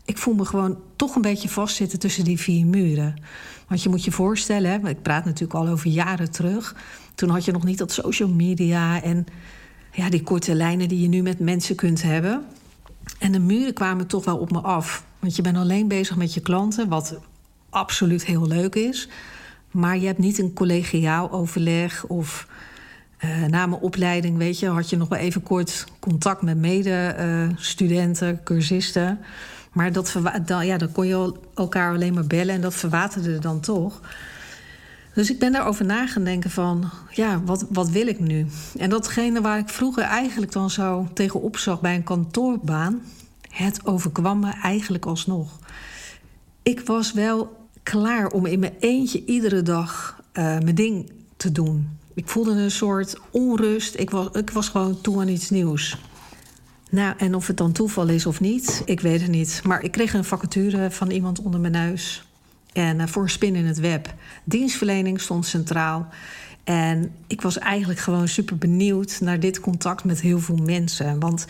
Ik 0.05 0.19
voel 0.19 0.35
me 0.35 0.45
gewoon 0.45 0.79
toch 0.97 1.15
een 1.15 1.23
beetje 1.23 1.49
vastzitten 1.49 1.99
tussen 1.99 2.25
die 2.25 2.41
vier 2.41 2.67
muren. 2.67 3.23
Want 3.69 3.83
je 3.83 3.89
moet 3.89 4.05
je 4.05 4.11
voorstellen, 4.11 4.71
hè, 4.71 4.89
ik 4.89 5.03
praat 5.03 5.25
natuurlijk 5.25 5.55
al 5.55 5.69
over 5.69 5.91
jaren 5.91 6.31
terug. 6.31 6.75
Toen 7.15 7.29
had 7.29 7.45
je 7.45 7.53
nog 7.53 7.65
niet 7.65 7.79
dat 7.79 7.93
social 7.93 8.29
media 8.29 9.03
en 9.03 9.27
ja, 9.93 10.11
die 10.11 10.23
korte 10.23 10.55
lijnen 10.55 10.89
die 10.89 11.01
je 11.01 11.09
nu 11.09 11.23
met 11.23 11.39
mensen 11.39 11.77
kunt 11.77 12.03
hebben. 12.03 12.45
En 13.19 13.33
de 13.33 13.39
muren 13.39 13.75
kwamen 13.75 14.07
toch 14.07 14.25
wel 14.25 14.39
op 14.39 14.51
me 14.51 14.61
af. 14.61 15.05
Want 15.19 15.37
je 15.37 15.43
bent 15.43 15.57
alleen 15.57 15.89
bezig 15.89 16.17
met 16.17 16.35
je 16.35 16.41
klanten, 16.41 16.89
wat 16.89 17.19
absoluut 17.71 18.25
heel 18.25 18.47
leuk 18.47 18.75
is. 18.75 19.09
Maar 19.71 19.99
je 19.99 20.07
hebt 20.07 20.19
niet 20.19 20.39
een 20.39 20.53
collegiaal 20.53 21.31
overleg 21.31 22.05
of 22.05 22.47
uh, 23.25 23.45
na 23.45 23.67
mijn 23.67 23.81
opleiding, 23.81 24.37
weet 24.39 24.59
je, 24.59 24.69
had 24.69 24.91
je 24.91 24.97
nog 24.97 25.09
wel 25.09 25.19
even 25.19 25.43
kort 25.43 25.87
contact 25.99 26.43
met 26.43 26.57
medestudenten, 26.57 28.41
cursisten. 28.45 29.19
Maar 29.73 29.93
dat 29.93 30.17
dan, 30.45 30.67
ja, 30.67 30.79
dan 30.79 30.93
kon 30.93 31.07
je 31.07 31.35
elkaar 31.55 31.95
alleen 31.95 32.15
maar 32.15 32.27
bellen 32.27 32.55
en 32.55 32.61
dat 32.61 32.75
verwaterde 32.75 33.39
dan 33.39 33.61
toch. 33.61 34.01
Dus 35.15 35.31
ik 35.31 35.39
ben 35.39 35.53
daarover 35.53 35.85
na 35.85 36.07
gaan 36.07 36.25
denken 36.25 36.51
van, 36.51 36.91
ja, 37.11 37.43
wat, 37.45 37.67
wat 37.71 37.89
wil 37.89 38.07
ik 38.07 38.21
nu? 38.21 38.47
En 38.79 38.91
datgene 38.91 39.41
waar 39.41 39.59
ik 39.59 39.69
vroeger 39.69 40.03
eigenlijk 40.03 40.53
dan 40.53 40.71
zo 40.71 41.09
tegenop 41.15 41.57
zag 41.57 41.81
bij 41.81 41.95
een 41.95 42.05
kantoorbaan... 42.05 43.03
het 43.49 43.87
overkwam 43.87 44.41
me 44.41 44.51
eigenlijk 44.63 45.07
alsnog. 45.07 45.59
Ik 46.63 46.81
was 46.81 47.13
wel 47.13 47.67
klaar 47.83 48.27
om 48.27 48.47
in 48.47 48.59
mijn 48.59 48.75
eentje 48.81 49.25
iedere 49.25 49.63
dag 49.63 50.21
uh, 50.33 50.45
mijn 50.45 50.75
ding 50.75 51.13
te 51.37 51.53
doen. 51.53 51.89
Ik 52.15 52.29
voelde 52.29 52.51
een 52.51 52.71
soort 52.71 53.21
onrust. 53.31 53.99
Ik 53.99 54.11
was, 54.11 54.29
ik 54.33 54.51
was 54.51 54.69
gewoon 54.69 55.01
toe 55.01 55.21
aan 55.21 55.29
iets 55.29 55.51
nieuws. 55.51 55.99
Nou, 56.91 57.15
en 57.19 57.35
of 57.35 57.47
het 57.47 57.57
dan 57.57 57.73
toeval 57.73 58.09
is 58.09 58.27
of 58.27 58.41
niet, 58.41 58.83
ik 58.85 59.01
weet 59.01 59.21
het 59.21 59.31
niet. 59.31 59.61
Maar 59.65 59.83
ik 59.83 59.91
kreeg 59.91 60.15
een 60.15 60.25
vacature 60.25 60.91
van 60.91 61.11
iemand 61.11 61.41
onder 61.41 61.61
mijn 61.61 61.73
neus. 61.73 62.25
En 62.73 62.99
uh, 62.99 63.07
voor 63.07 63.31
spin 63.31 63.55
in 63.55 63.67
het 63.67 63.79
web. 63.79 64.15
Dienstverlening 64.45 65.21
stond 65.21 65.47
centraal. 65.47 66.09
En 66.65 67.15
ik 67.27 67.41
was 67.41 67.59
eigenlijk 67.59 68.01
gewoon 68.01 68.29
super 68.29 68.59
benieuwd 68.59 69.21
naar 69.21 69.41
dit 69.41 69.61
contact 69.61 70.05
met 70.05 70.21
heel 70.21 70.39
veel 70.39 70.57
mensen. 70.57 71.21
Want 71.21 71.47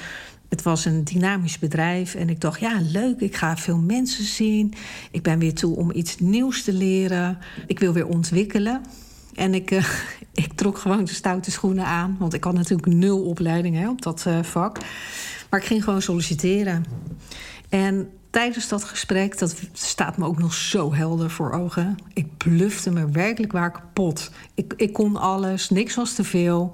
het 0.48 0.62
was 0.62 0.84
een 0.84 1.04
dynamisch 1.04 1.58
bedrijf. 1.58 2.14
En 2.14 2.28
ik 2.28 2.40
dacht, 2.40 2.60
ja, 2.60 2.80
leuk, 2.92 3.20
ik 3.20 3.36
ga 3.36 3.56
veel 3.56 3.78
mensen 3.78 4.24
zien. 4.24 4.74
Ik 5.10 5.22
ben 5.22 5.38
weer 5.38 5.54
toe 5.54 5.76
om 5.76 5.90
iets 5.92 6.19
nieuws 6.19 6.62
te 6.64 6.72
leren. 6.72 7.38
Ik 7.66 7.78
wil 7.78 7.92
weer 7.92 8.06
ontwikkelen. 8.06 8.82
En 9.35 9.54
ik, 9.54 9.70
uh, 9.70 9.85
ik 10.32 10.52
trok 10.52 10.78
gewoon 10.78 11.04
de 11.04 11.14
stoute 11.14 11.50
schoenen 11.50 11.85
aan. 11.85 12.16
Want 12.18 12.35
ik 12.35 12.44
had 12.44 12.54
natuurlijk 12.54 12.87
nul 12.87 13.23
opleiding 13.23 13.76
hè, 13.76 13.88
op 13.88 14.02
dat 14.02 14.25
uh, 14.28 14.42
vak. 14.42 14.78
Maar 15.50 15.61
ik 15.61 15.66
ging 15.66 15.85
gewoon 15.85 16.02
solliciteren. 16.02 16.85
En 17.68 18.11
tijdens 18.32 18.68
dat 18.68 18.84
gesprek, 18.84 19.38
dat 19.38 19.56
staat 19.72 20.16
me 20.16 20.24
ook 20.26 20.38
nog 20.38 20.54
zo 20.54 20.94
helder 20.94 21.30
voor 21.30 21.52
ogen. 21.52 21.96
Ik 22.14 22.36
blufte 22.36 22.90
me 22.90 23.10
werkelijk 23.10 23.52
waar 23.52 23.72
kapot. 23.72 24.30
Ik, 24.54 24.74
ik 24.76 24.92
kon 24.92 25.16
alles, 25.16 25.70
niks 25.70 25.94
was 25.94 26.14
te 26.14 26.24
veel. 26.24 26.72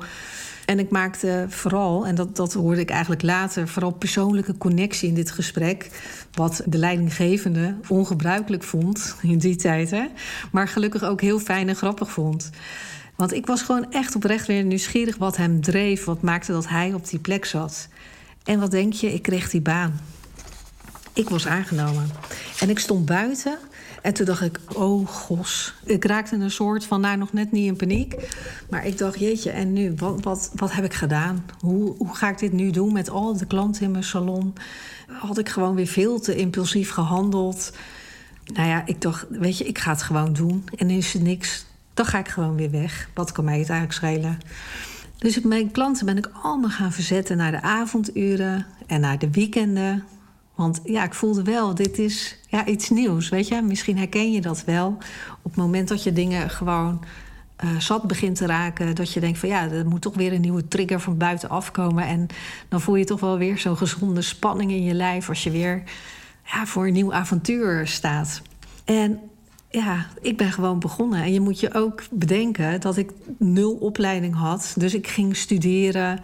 En 0.66 0.78
ik 0.78 0.90
maakte 0.90 1.46
vooral, 1.48 2.06
en 2.06 2.14
dat, 2.14 2.36
dat 2.36 2.52
hoorde 2.52 2.80
ik 2.80 2.90
eigenlijk 2.90 3.22
later, 3.22 3.68
vooral 3.68 3.90
persoonlijke 3.90 4.56
connectie 4.56 5.08
in 5.08 5.14
dit 5.14 5.30
gesprek. 5.30 5.90
Wat 6.32 6.62
de 6.66 6.78
leidinggevende 6.78 7.76
ongebruikelijk 7.88 8.62
vond 8.62 9.16
in 9.22 9.38
die 9.38 9.56
tijd. 9.56 9.90
Hè? 9.90 10.06
Maar 10.52 10.68
gelukkig 10.68 11.02
ook 11.02 11.20
heel 11.20 11.38
fijn 11.38 11.68
en 11.68 11.76
grappig 11.76 12.10
vond. 12.10 12.50
Want 13.16 13.32
ik 13.32 13.46
was 13.46 13.62
gewoon 13.62 13.92
echt 13.92 14.14
oprecht 14.14 14.46
weer 14.46 14.64
nieuwsgierig 14.64 15.16
wat 15.16 15.36
hem 15.36 15.60
dreef. 15.60 16.04
Wat 16.04 16.22
maakte 16.22 16.52
dat 16.52 16.68
hij 16.68 16.94
op 16.94 17.08
die 17.08 17.18
plek 17.18 17.44
zat. 17.44 17.88
En 18.44 18.60
wat 18.60 18.70
denk 18.70 18.92
je, 18.92 19.14
ik 19.14 19.22
kreeg 19.22 19.50
die 19.50 19.60
baan. 19.60 20.00
Ik 21.18 21.28
was 21.28 21.46
aangenomen. 21.46 22.10
En 22.60 22.70
ik 22.70 22.78
stond 22.78 23.06
buiten. 23.06 23.58
En 24.02 24.14
toen 24.14 24.26
dacht 24.26 24.42
ik, 24.42 24.60
oh 24.74 25.08
gos. 25.08 25.74
Ik 25.84 26.04
raakte 26.04 26.36
een 26.36 26.50
soort 26.50 26.84
van, 26.84 27.00
nou 27.00 27.16
nog 27.16 27.32
net 27.32 27.52
niet 27.52 27.66
in 27.66 27.76
paniek. 27.76 28.14
Maar 28.70 28.86
ik 28.86 28.98
dacht, 28.98 29.18
jeetje, 29.18 29.50
en 29.50 29.72
nu? 29.72 29.94
Wat, 29.96 30.22
wat, 30.22 30.50
wat 30.54 30.72
heb 30.72 30.84
ik 30.84 30.94
gedaan? 30.94 31.44
Hoe, 31.60 31.94
hoe 31.96 32.14
ga 32.14 32.28
ik 32.28 32.38
dit 32.38 32.52
nu 32.52 32.70
doen 32.70 32.92
met 32.92 33.10
al 33.10 33.36
de 33.36 33.46
klanten 33.46 33.82
in 33.82 33.90
mijn 33.90 34.04
salon? 34.04 34.54
Had 35.08 35.38
ik 35.38 35.48
gewoon 35.48 35.74
weer 35.74 35.86
veel 35.86 36.20
te 36.20 36.36
impulsief 36.36 36.90
gehandeld? 36.90 37.72
Nou 38.54 38.68
ja, 38.68 38.86
ik 38.86 39.00
dacht, 39.00 39.26
weet 39.30 39.58
je, 39.58 39.64
ik 39.64 39.78
ga 39.78 39.90
het 39.90 40.02
gewoon 40.02 40.32
doen. 40.32 40.68
En 40.76 40.90
is 40.90 41.14
er 41.14 41.20
niks, 41.20 41.64
dan 41.94 42.06
ga 42.06 42.18
ik 42.18 42.28
gewoon 42.28 42.56
weer 42.56 42.70
weg. 42.70 43.08
Wat 43.14 43.32
kan 43.32 43.44
mij 43.44 43.58
het 43.58 43.70
eigenlijk 43.70 43.98
schelen? 43.98 44.38
Dus 45.18 45.40
mijn 45.40 45.70
klanten 45.70 46.06
ben 46.06 46.16
ik 46.16 46.30
allemaal 46.42 46.70
gaan 46.70 46.92
verzetten 46.92 47.36
naar 47.36 47.50
de 47.50 47.62
avonduren 47.62 48.66
en 48.86 49.00
naar 49.00 49.18
de 49.18 49.30
weekenden. 49.30 50.04
Want 50.58 50.80
ja, 50.84 51.04
ik 51.04 51.14
voelde 51.14 51.42
wel, 51.42 51.74
dit 51.74 51.98
is 51.98 52.38
ja, 52.48 52.66
iets 52.66 52.90
nieuws, 52.90 53.28
weet 53.28 53.48
je. 53.48 53.62
Misschien 53.62 53.98
herken 53.98 54.32
je 54.32 54.40
dat 54.40 54.64
wel. 54.64 54.86
Op 55.42 55.50
het 55.50 55.56
moment 55.56 55.88
dat 55.88 56.02
je 56.02 56.12
dingen 56.12 56.50
gewoon 56.50 57.04
uh, 57.64 57.78
zat 57.78 58.02
begint 58.02 58.36
te 58.36 58.46
raken. 58.46 58.94
Dat 58.94 59.12
je 59.12 59.20
denkt 59.20 59.38
van 59.38 59.48
ja, 59.48 59.70
er 59.70 59.86
moet 59.86 60.00
toch 60.00 60.14
weer 60.14 60.32
een 60.32 60.40
nieuwe 60.40 60.68
trigger 60.68 61.00
van 61.00 61.16
buitenaf 61.16 61.70
komen. 61.70 62.06
En 62.06 62.26
dan 62.68 62.80
voel 62.80 62.94
je 62.94 63.04
toch 63.04 63.20
wel 63.20 63.38
weer 63.38 63.58
zo'n 63.58 63.76
gezonde 63.76 64.22
spanning 64.22 64.70
in 64.70 64.82
je 64.82 64.94
lijf 64.94 65.28
als 65.28 65.42
je 65.42 65.50
weer 65.50 65.82
ja, 66.44 66.66
voor 66.66 66.86
een 66.86 66.92
nieuw 66.92 67.12
avontuur 67.12 67.86
staat. 67.86 68.42
En 68.84 69.20
ja, 69.70 70.06
ik 70.20 70.36
ben 70.36 70.52
gewoon 70.52 70.78
begonnen. 70.78 71.22
En 71.22 71.32
je 71.32 71.40
moet 71.40 71.60
je 71.60 71.74
ook 71.74 72.02
bedenken 72.10 72.80
dat 72.80 72.96
ik 72.96 73.10
nul 73.38 73.72
opleiding 73.72 74.34
had. 74.34 74.74
Dus 74.76 74.94
ik 74.94 75.06
ging 75.06 75.36
studeren. 75.36 76.20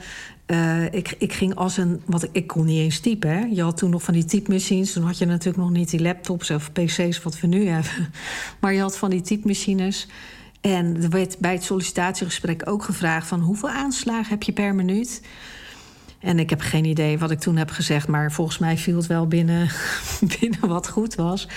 Uh, 0.47 0.93
ik, 0.93 1.15
ik 1.19 1.33
ging 1.33 1.55
als 1.55 1.77
een. 1.77 2.03
Wat, 2.05 2.29
ik 2.33 2.47
kon 2.47 2.65
niet 2.65 2.79
eens 2.79 3.01
typen. 3.01 3.31
Hè. 3.31 3.41
Je 3.41 3.63
had 3.63 3.77
toen 3.77 3.91
nog 3.91 4.03
van 4.03 4.15
die 4.15 4.25
typemachines. 4.25 4.93
Toen 4.93 5.05
had 5.05 5.19
je 5.19 5.27
natuurlijk 5.27 5.65
nog 5.65 5.71
niet 5.71 5.91
die 5.91 6.03
laptops 6.03 6.51
of 6.51 6.73
PC's 6.73 7.23
wat 7.23 7.41
we 7.41 7.47
nu 7.47 7.67
hebben. 7.67 8.13
Maar 8.61 8.73
je 8.73 8.81
had 8.81 8.99
van 8.99 9.11
die 9.11 9.21
typemachines. 9.21 10.09
En 10.61 11.03
er 11.03 11.11
werd 11.11 11.39
bij 11.39 11.53
het 11.53 11.65
sollicitatiegesprek 11.65 12.69
ook 12.69 12.83
gevraagd: 12.83 13.27
van 13.27 13.41
hoeveel 13.41 13.69
aanslagen 13.69 14.31
heb 14.31 14.43
je 14.43 14.53
per 14.53 14.75
minuut? 14.75 15.23
En 16.25 16.39
ik 16.39 16.51
heb 16.51 16.61
geen 16.61 16.85
idee 16.85 17.19
wat 17.19 17.31
ik 17.31 17.39
toen 17.39 17.57
heb 17.57 17.71
gezegd, 17.71 18.09
maar 18.09 18.33
volgens 18.33 18.59
mij 18.59 18.77
viel 18.77 18.97
het 18.97 19.07
wel 19.07 19.27
binnen, 19.27 19.69
binnen 20.41 20.69
wat 20.69 20.89
goed 20.89 21.15
was. 21.15 21.49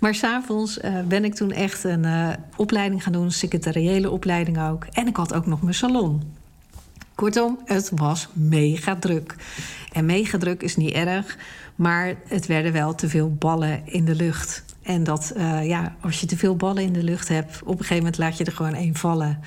Maar 0.00 0.14
s'avonds 0.14 0.78
uh, 0.78 1.00
ben 1.00 1.24
ik 1.24 1.34
toen 1.34 1.52
echt 1.52 1.84
een 1.84 2.04
uh, 2.04 2.28
opleiding 2.56 3.02
gaan 3.02 3.12
doen, 3.12 3.30
secretariële 3.30 4.10
opleiding 4.10 4.60
ook. 4.60 4.84
En 4.84 5.06
ik 5.06 5.16
had 5.16 5.34
ook 5.34 5.46
nog 5.46 5.62
mijn 5.62 5.74
salon. 5.74 6.22
Kortom, 7.16 7.58
het 7.64 7.90
was 7.94 8.28
mega 8.32 8.96
druk. 8.96 9.34
En 9.92 10.06
mega 10.06 10.38
druk 10.38 10.62
is 10.62 10.76
niet 10.76 10.92
erg, 10.92 11.38
maar 11.74 12.14
het 12.28 12.46
werden 12.46 12.72
wel 12.72 12.94
te 12.94 13.08
veel 13.08 13.34
ballen 13.34 13.82
in 13.84 14.04
de 14.04 14.14
lucht. 14.14 14.64
En 14.82 15.04
dat, 15.04 15.32
uh, 15.36 15.66
ja, 15.66 15.96
als 16.00 16.20
je 16.20 16.26
te 16.26 16.36
veel 16.36 16.56
ballen 16.56 16.82
in 16.82 16.92
de 16.92 17.02
lucht 17.02 17.28
hebt, 17.28 17.62
op 17.62 17.68
een 17.68 17.76
gegeven 17.76 17.96
moment 17.96 18.18
laat 18.18 18.38
je 18.38 18.44
er 18.44 18.52
gewoon 18.52 18.74
één 18.74 18.94
vallen. 18.94 19.40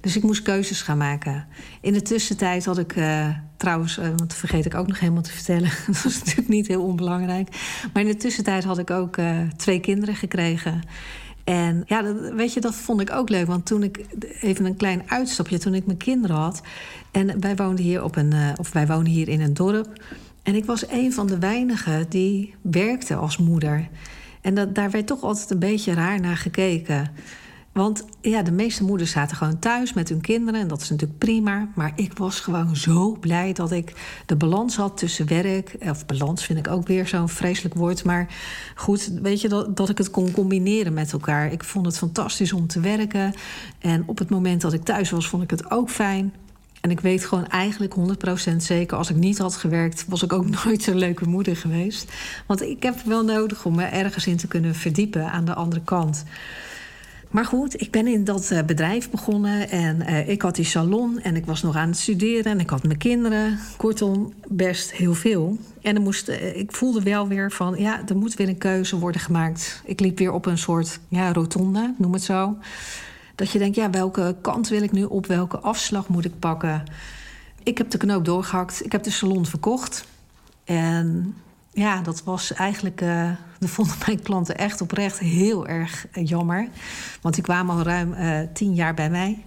Dus 0.00 0.16
ik 0.16 0.22
moest 0.22 0.42
keuzes 0.42 0.82
gaan 0.82 0.98
maken. 0.98 1.46
In 1.80 1.92
de 1.92 2.02
tussentijd 2.02 2.64
had 2.64 2.78
ik 2.78 2.96
uh, 2.96 3.28
trouwens, 3.56 3.96
want 3.96 4.18
dat 4.18 4.34
vergeet 4.34 4.66
ik 4.66 4.74
ook 4.74 4.86
nog 4.86 5.00
helemaal 5.00 5.22
te 5.22 5.32
vertellen. 5.32 5.70
dat 5.86 6.04
is 6.04 6.18
natuurlijk 6.18 6.48
niet 6.48 6.66
heel 6.66 6.82
onbelangrijk. 6.82 7.48
Maar 7.92 8.02
in 8.02 8.08
de 8.08 8.16
tussentijd 8.16 8.64
had 8.64 8.78
ik 8.78 8.90
ook 8.90 9.16
twee 9.56 9.80
kinderen 9.80 10.16
gekregen. 10.16 10.82
En 11.44 11.84
ja, 11.86 12.02
dat, 12.02 12.32
weet 12.32 12.52
je, 12.52 12.60
dat 12.60 12.74
vond 12.74 13.00
ik 13.00 13.12
ook 13.12 13.28
leuk. 13.28 13.46
Want 13.46 13.66
toen 13.66 13.82
ik, 13.82 14.04
even 14.40 14.64
een 14.64 14.76
klein 14.76 15.02
uitstapje, 15.06 15.58
toen 15.58 15.74
ik 15.74 15.86
mijn 15.86 15.98
kinderen 15.98 16.36
had. 16.36 16.62
En 17.10 17.40
wij 17.40 17.56
woonden 17.56 17.84
hier 17.84 18.04
op 18.04 18.16
een, 18.16 18.32
of 18.56 18.72
wij 18.72 18.86
wonen 18.86 19.10
hier 19.10 19.28
in 19.28 19.40
een 19.40 19.54
dorp. 19.54 20.02
En 20.42 20.54
ik 20.54 20.64
was 20.64 20.88
een 20.90 21.12
van 21.12 21.26
de 21.26 21.38
weinigen 21.38 22.06
die 22.08 22.54
werkte 22.60 23.14
als 23.14 23.38
moeder. 23.38 23.88
En 24.40 24.54
dat, 24.54 24.74
daar 24.74 24.90
werd 24.90 25.06
toch 25.06 25.22
altijd 25.22 25.50
een 25.50 25.58
beetje 25.58 25.94
raar 25.94 26.20
naar 26.20 26.36
gekeken. 26.36 27.10
Want 27.74 28.04
ja, 28.20 28.42
de 28.42 28.52
meeste 28.52 28.84
moeders 28.84 29.10
zaten 29.10 29.36
gewoon 29.36 29.58
thuis 29.58 29.92
met 29.92 30.08
hun 30.08 30.20
kinderen. 30.20 30.60
En 30.60 30.68
dat 30.68 30.80
is 30.80 30.90
natuurlijk 30.90 31.18
prima. 31.18 31.68
Maar 31.74 31.92
ik 31.94 32.18
was 32.18 32.40
gewoon 32.40 32.76
zo 32.76 33.16
blij 33.20 33.52
dat 33.52 33.72
ik 33.72 33.92
de 34.26 34.36
balans 34.36 34.76
had 34.76 34.96
tussen 34.96 35.28
werk. 35.28 35.76
Of 35.80 36.06
balans 36.06 36.44
vind 36.44 36.58
ik 36.58 36.68
ook 36.68 36.86
weer 36.86 37.06
zo'n 37.06 37.28
vreselijk 37.28 37.74
woord. 37.74 38.04
Maar 38.04 38.34
goed, 38.74 39.10
weet 39.22 39.40
je, 39.40 39.48
dat, 39.48 39.76
dat 39.76 39.88
ik 39.88 39.98
het 39.98 40.10
kon 40.10 40.30
combineren 40.30 40.92
met 40.92 41.12
elkaar. 41.12 41.52
Ik 41.52 41.64
vond 41.64 41.86
het 41.86 41.98
fantastisch 41.98 42.52
om 42.52 42.66
te 42.66 42.80
werken. 42.80 43.34
En 43.78 44.02
op 44.06 44.18
het 44.18 44.30
moment 44.30 44.60
dat 44.60 44.72
ik 44.72 44.84
thuis 44.84 45.10
was, 45.10 45.28
vond 45.28 45.42
ik 45.42 45.50
het 45.50 45.70
ook 45.70 45.90
fijn. 45.90 46.34
En 46.80 46.90
ik 46.90 47.00
weet 47.00 47.24
gewoon 47.24 47.46
eigenlijk 47.46 47.94
100% 48.52 48.56
zeker, 48.56 48.96
als 48.96 49.10
ik 49.10 49.16
niet 49.16 49.38
had 49.38 49.56
gewerkt, 49.56 50.04
was 50.08 50.22
ik 50.22 50.32
ook 50.32 50.46
nooit 50.64 50.82
zo'n 50.82 50.98
leuke 50.98 51.28
moeder 51.28 51.56
geweest. 51.56 52.12
Want 52.46 52.62
ik 52.62 52.82
heb 52.82 53.00
wel 53.00 53.24
nodig 53.24 53.64
om 53.64 53.74
me 53.74 53.84
ergens 53.84 54.26
in 54.26 54.36
te 54.36 54.48
kunnen 54.48 54.74
verdiepen 54.74 55.30
aan 55.30 55.44
de 55.44 55.54
andere 55.54 55.82
kant. 55.84 56.24
Maar 57.34 57.44
goed, 57.44 57.80
ik 57.80 57.90
ben 57.90 58.06
in 58.06 58.24
dat 58.24 58.50
eh, 58.50 58.62
bedrijf 58.62 59.10
begonnen 59.10 59.70
en 59.70 60.00
uh, 60.00 60.28
ik 60.28 60.42
had 60.42 60.54
die 60.54 60.64
salon 60.64 61.20
en 61.20 61.36
ik 61.36 61.46
was 61.46 61.62
nog 61.62 61.76
aan 61.76 61.88
het 61.88 61.98
studeren 61.98 62.44
en 62.44 62.60
ik 62.60 62.70
had 62.70 62.82
mijn 62.82 62.98
kinderen. 62.98 63.58
Kortom, 63.76 64.32
best 64.48 64.92
heel 64.92 65.14
veel. 65.14 65.58
En 65.82 66.02
moest, 66.02 66.28
uh, 66.28 66.56
ik 66.56 66.72
voelde 66.72 67.02
wel 67.02 67.28
weer 67.28 67.52
van, 67.52 67.74
ja, 67.78 68.00
er 68.08 68.16
moet 68.16 68.34
weer 68.34 68.48
een 68.48 68.58
keuze 68.58 68.98
worden 68.98 69.20
gemaakt. 69.20 69.82
Ik 69.84 70.00
liep 70.00 70.18
weer 70.18 70.32
op 70.32 70.46
een 70.46 70.58
soort 70.58 71.00
ja, 71.08 71.32
rotonde, 71.32 71.94
noem 71.98 72.12
het 72.12 72.22
zo. 72.22 72.56
Dat 73.34 73.50
je 73.50 73.58
denkt, 73.58 73.76
ja, 73.76 73.90
welke 73.90 74.36
kant 74.40 74.68
wil 74.68 74.82
ik 74.82 74.92
nu 74.92 75.04
op? 75.04 75.26
Welke 75.26 75.58
afslag 75.58 76.08
moet 76.08 76.24
ik 76.24 76.38
pakken? 76.38 76.82
Ik 77.62 77.78
heb 77.78 77.90
de 77.90 77.98
knoop 77.98 78.24
doorgehakt. 78.24 78.84
Ik 78.84 78.92
heb 78.92 79.02
de 79.02 79.10
salon 79.10 79.46
verkocht. 79.46 80.04
En 80.64 81.34
ja, 81.74 82.00
dat 82.00 82.22
was 82.24 82.52
eigenlijk... 82.52 83.00
Uh, 83.00 83.30
dat 83.58 83.70
vonden 83.70 83.94
mijn 84.06 84.22
klanten 84.22 84.56
echt 84.56 84.80
oprecht 84.80 85.18
heel 85.18 85.66
erg 85.66 86.06
jammer. 86.12 86.68
Want 87.20 87.34
die 87.34 87.44
kwamen 87.44 87.76
al 87.76 87.82
ruim 87.82 88.12
uh, 88.12 88.38
tien 88.52 88.74
jaar 88.74 88.94
bij 88.94 89.10
mij. 89.10 89.44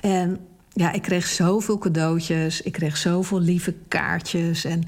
En 0.00 0.38
ja, 0.72 0.92
ik 0.92 1.02
kreeg 1.02 1.26
zoveel 1.26 1.78
cadeautjes. 1.78 2.62
Ik 2.62 2.72
kreeg 2.72 2.96
zoveel 2.96 3.40
lieve 3.40 3.74
kaartjes. 3.88 4.64
En 4.64 4.82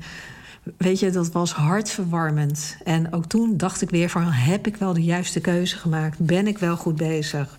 weet 0.76 0.98
je, 0.98 1.10
dat 1.10 1.32
was 1.32 1.52
hartverwarmend. 1.52 2.76
En 2.84 3.12
ook 3.12 3.26
toen 3.26 3.56
dacht 3.56 3.82
ik 3.82 3.90
weer 3.90 4.08
van... 4.08 4.24
heb 4.24 4.66
ik 4.66 4.76
wel 4.76 4.92
de 4.92 5.02
juiste 5.02 5.40
keuze 5.40 5.76
gemaakt? 5.76 6.18
Ben 6.18 6.46
ik 6.46 6.58
wel 6.58 6.76
goed 6.76 6.96
bezig? 6.96 7.58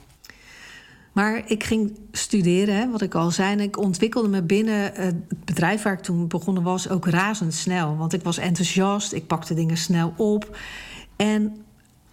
Maar 1.12 1.42
ik 1.46 1.64
ging 1.64 1.98
studeren, 2.12 2.76
hè, 2.76 2.90
wat 2.90 3.02
ik 3.02 3.16
al 3.16 3.32
zei. 3.32 3.52
En 3.52 3.60
ik 3.60 3.78
ontwikkelde 3.78 4.28
me 4.28 4.42
binnen 4.42 4.92
het 4.94 5.46
bedrijf 5.46 5.82
waar 5.82 5.94
ik 5.94 6.00
toen 6.00 6.28
begonnen 6.28 6.64
was 6.64 6.90
ook 6.90 7.08
razendsnel. 7.08 7.98
Want 7.98 8.14
ik 8.14 8.24
was 8.24 8.38
enthousiast, 8.38 9.14
ik 9.14 9.28
pakte 9.28 9.54
dingen 9.54 9.78
snel 9.78 10.14
op. 10.18 10.58
En 11.16 11.56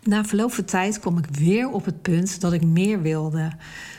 na 0.03 0.25
verloop 0.25 0.53
van 0.53 0.65
tijd 0.65 1.01
kwam 1.01 1.19
ik 1.19 1.27
weer 1.27 1.71
op 1.71 1.85
het 1.85 2.03
punt 2.03 2.41
dat 2.41 2.53
ik 2.53 2.65
meer 2.65 3.03
wilde. 3.03 3.53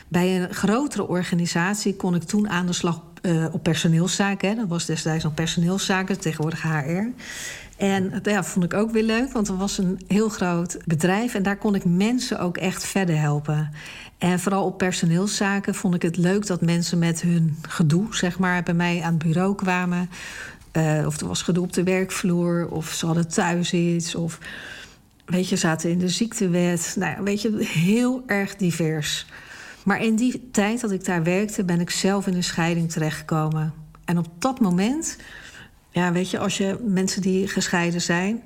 Bij 0.08 0.42
een 0.42 0.54
grotere 0.54 1.08
organisatie 1.08 1.96
kon 1.96 2.14
ik 2.14 2.22
toen 2.22 2.48
aan 2.48 2.66
de 2.66 2.72
slag 2.72 3.02
uh, 3.22 3.46
op 3.52 3.62
personeelszaken. 3.62 4.48
Hè. 4.48 4.54
Dat 4.54 4.68
was 4.68 4.86
destijds 4.86 5.24
nog 5.24 5.34
personeelszaken, 5.34 6.20
tegenwoordig 6.20 6.62
HR. 6.62 7.08
En 7.80 8.10
dat 8.10 8.24
ja, 8.24 8.44
vond 8.44 8.64
ik 8.64 8.74
ook 8.74 8.90
weer 8.90 9.02
leuk, 9.02 9.32
want 9.32 9.48
het 9.48 9.56
was 9.56 9.78
een 9.78 10.00
heel 10.06 10.28
groot 10.28 10.76
bedrijf 10.84 11.34
en 11.34 11.42
daar 11.42 11.56
kon 11.56 11.74
ik 11.74 11.84
mensen 11.84 12.40
ook 12.40 12.56
echt 12.56 12.86
verder 12.86 13.18
helpen. 13.18 13.70
En 14.18 14.40
vooral 14.40 14.64
op 14.64 14.78
personeelszaken 14.78 15.74
vond 15.74 15.94
ik 15.94 16.02
het 16.02 16.16
leuk 16.16 16.46
dat 16.46 16.60
mensen 16.60 16.98
met 16.98 17.20
hun 17.20 17.58
gedoe, 17.68 18.06
zeg 18.10 18.38
maar, 18.38 18.62
bij 18.62 18.74
mij 18.74 19.02
aan 19.02 19.14
het 19.14 19.22
bureau 19.22 19.54
kwamen. 19.54 20.10
Uh, 20.72 21.06
of 21.06 21.20
er 21.20 21.26
was 21.26 21.42
gedoe 21.42 21.64
op 21.64 21.72
de 21.72 21.82
werkvloer, 21.82 22.68
of 22.70 22.92
ze 22.92 23.06
hadden 23.06 23.28
thuis 23.28 23.72
iets, 23.72 24.14
of 24.14 24.38
weet 25.24 25.48
je, 25.48 25.56
zaten 25.56 25.90
in 25.90 25.98
de 25.98 26.08
ziektewet. 26.08 26.94
Nou, 26.98 27.22
weet 27.22 27.42
je, 27.42 27.56
heel 27.64 28.22
erg 28.26 28.56
divers. 28.56 29.26
Maar 29.84 30.02
in 30.02 30.16
die 30.16 30.48
tijd 30.50 30.80
dat 30.80 30.90
ik 30.90 31.04
daar 31.04 31.22
werkte, 31.22 31.64
ben 31.64 31.80
ik 31.80 31.90
zelf 31.90 32.26
in 32.26 32.34
een 32.34 32.44
scheiding 32.44 32.92
terechtgekomen. 32.92 33.72
En 34.04 34.18
op 34.18 34.26
dat 34.38 34.60
moment, 34.60 35.16
ja, 35.90 36.12
weet 36.12 36.30
je, 36.30 36.38
als 36.38 36.56
je 36.58 36.76
mensen 36.84 37.22
die 37.22 37.48
gescheiden 37.48 38.00
zijn, 38.00 38.42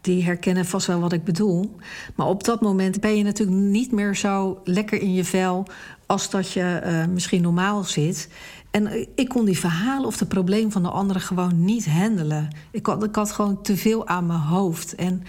die 0.00 0.24
herkennen 0.24 0.66
vast 0.66 0.86
wel 0.86 1.00
wat 1.00 1.12
ik 1.12 1.24
bedoel. 1.24 1.76
Maar 2.14 2.26
op 2.26 2.44
dat 2.44 2.60
moment 2.60 3.00
ben 3.00 3.16
je 3.16 3.22
natuurlijk 3.22 3.58
niet 3.58 3.92
meer 3.92 4.16
zo 4.16 4.60
lekker 4.64 5.00
in 5.00 5.14
je 5.14 5.24
vel 5.24 5.66
als 6.06 6.30
dat 6.30 6.52
je 6.52 6.82
uh, 6.84 7.06
misschien 7.06 7.42
normaal 7.42 7.84
zit. 7.84 8.28
En 8.70 9.08
ik 9.14 9.28
kon 9.28 9.44
die 9.44 9.58
verhalen 9.58 10.06
of 10.06 10.16
de 10.16 10.26
probleem 10.26 10.72
van 10.72 10.82
de 10.82 10.90
anderen 10.90 11.22
gewoon 11.22 11.64
niet 11.64 11.86
handelen. 11.88 12.48
Ik 12.70 12.86
had, 12.86 13.04
ik 13.04 13.14
had 13.14 13.32
gewoon 13.32 13.62
te 13.62 13.76
veel 13.76 14.06
aan 14.06 14.26
mijn 14.26 14.38
hoofd. 14.38 14.94
En 14.94 15.22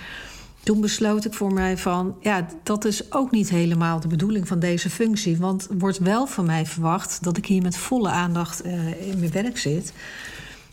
toen 0.64 0.82
besloot 0.82 1.26
ik 1.26 1.34
voor 1.34 1.54
mij 1.54 1.78
van, 1.78 2.16
ja, 2.22 2.48
dat 2.64 2.86
is 2.86 3.14
ook 3.14 3.32
niet 3.32 3.50
helemaal 3.50 4.00
de 4.00 4.08
bedoeling 4.08 4.48
van 4.48 4.60
deze 4.60 4.90
functie. 4.90 5.38
Want 5.38 5.68
wordt 5.78 5.98
wel 5.98 6.28
van 6.28 6.46
mij 6.46 6.66
verwacht 6.66 7.24
dat 7.24 7.38
ik 7.38 7.46
hier 7.46 7.62
met 7.62 7.78
volle 7.78 8.10
aandacht 8.10 8.66
uh, 8.66 9.08
in 9.08 9.20
mijn 9.20 9.32
werk 9.32 9.58
zit. 9.58 9.94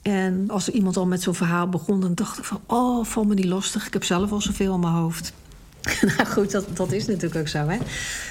En 0.06 0.50
als 0.50 0.66
er 0.66 0.72
iemand 0.72 0.96
al 0.96 1.06
met 1.06 1.22
zo'n 1.22 1.34
verhaal 1.34 1.68
begon, 1.68 2.00
dan 2.00 2.14
dacht 2.14 2.38
ik 2.38 2.44
van... 2.44 2.60
oh, 2.66 3.04
val 3.04 3.25
me 3.25 3.34
niet 3.34 3.44
lastig, 3.44 3.86
ik 3.86 3.92
heb 3.92 4.04
zelf 4.04 4.32
al 4.32 4.40
zoveel 4.40 4.75
in 4.75 4.80
mijn 4.80 4.92
hoofd. 4.92 5.32
nou 6.16 6.26
goed, 6.26 6.50
dat, 6.50 6.76
dat 6.76 6.92
is 6.92 7.06
natuurlijk 7.06 7.36
ook 7.36 7.48
zo, 7.48 7.68
hè. 7.68 7.78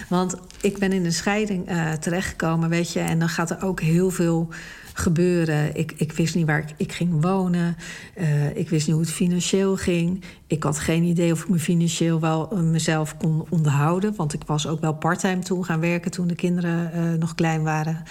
Want 0.10 0.36
ik 0.62 0.78
ben 0.78 0.92
in 0.92 1.06
een 1.06 1.14
scheiding 1.14 1.72
uh, 1.72 1.92
terechtgekomen, 1.92 2.70
weet 2.70 2.92
je... 2.92 3.00
en 3.00 3.20
dan 3.20 3.30
gaat 3.30 3.50
er 3.50 3.64
ook 3.64 3.82
heel 3.82 4.10
veel 4.10 4.50
gebeuren. 4.94 5.76
Ik, 5.76 5.94
ik 5.98 6.12
wist 6.12 6.36
niet 6.36 6.46
waar 6.46 6.60
ik, 6.60 6.74
ik 6.78 6.92
ging 6.92 7.22
wonen. 7.22 7.78
Uh, 8.18 8.58
ik 8.58 8.70
wist 8.70 8.88
niet 8.88 8.96
hoe 8.96 9.06
het 9.06 9.14
financieel 9.14 9.76
ging. 9.76 10.24
Ik 10.48 10.64
had 10.64 10.80
geen 10.80 11.04
idee 11.04 11.32
of 11.32 11.42
ik 11.42 11.50
me 11.50 11.60
financieel 11.60 12.20
wel 12.20 12.54
uh, 12.54 12.60
mezelf 12.60 13.18
kon 13.18 13.46
onderhouden. 13.50 14.16
Want 14.16 14.34
ik 14.34 14.44
was 14.46 14.68
ook 14.68 14.82
wel 14.82 14.94
parttime 14.94 15.42
toen 15.42 15.66
gaan 15.66 15.80
werken... 15.80 16.12
toen 16.12 16.28
de 16.28 16.36
kinderen 16.36 17.20
nog 17.20 17.36
klein 17.36 17.64
waren. 17.64 18.04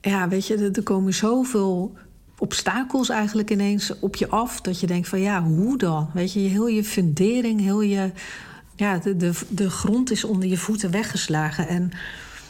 Ja, 0.00 0.28
weet 0.28 0.46
je, 0.46 0.70
er 0.72 0.82
komen 0.82 1.14
zoveel 1.14 1.96
obstakels 2.44 3.08
eigenlijk 3.08 3.50
ineens 3.50 3.98
op 3.98 4.16
je 4.16 4.28
af. 4.28 4.60
Dat 4.60 4.80
je 4.80 4.86
denkt 4.86 5.08
van 5.08 5.20
ja, 5.20 5.42
hoe 5.42 5.78
dan? 5.78 6.10
Weet 6.12 6.32
je, 6.32 6.40
heel 6.40 6.66
je 6.66 6.84
fundering, 6.84 7.60
heel 7.60 7.80
je. 7.80 8.10
Ja, 8.76 8.98
de, 8.98 9.16
de, 9.16 9.32
de 9.48 9.70
grond 9.70 10.10
is 10.10 10.24
onder 10.24 10.48
je 10.48 10.56
voeten 10.56 10.90
weggeslagen. 10.90 11.68
En 11.68 11.90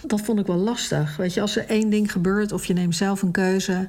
dat 0.02 0.20
vond 0.20 0.38
ik 0.38 0.46
wel 0.46 0.56
lastig. 0.56 1.16
Weet 1.16 1.34
je, 1.34 1.40
als 1.40 1.56
er 1.56 1.66
één 1.66 1.90
ding 1.90 2.12
gebeurt 2.12 2.52
of 2.52 2.64
je 2.64 2.72
neemt 2.72 2.96
zelf 2.96 3.22
een 3.22 3.30
keuze. 3.30 3.86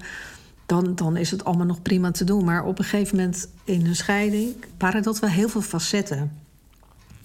Dan, 0.66 0.96
dan 0.96 1.18
is 1.18 1.32
het 1.32 1.46
allemaal 1.46 1.66
nog 1.66 1.82
prima 1.82 2.12
te 2.12 2.24
doen. 2.24 2.44
Maar 2.44 2.66
op 2.66 2.80
een 2.80 2.86
gegeven 2.86 3.16
moment 3.16 3.50
in 3.64 3.86
een 3.86 3.96
scheiding 3.96 4.56
waren 4.78 5.04
dat 5.04 5.20
wel 5.20 5.30
heel 5.30 5.50
veel 5.50 5.62
facetten. 5.62 6.32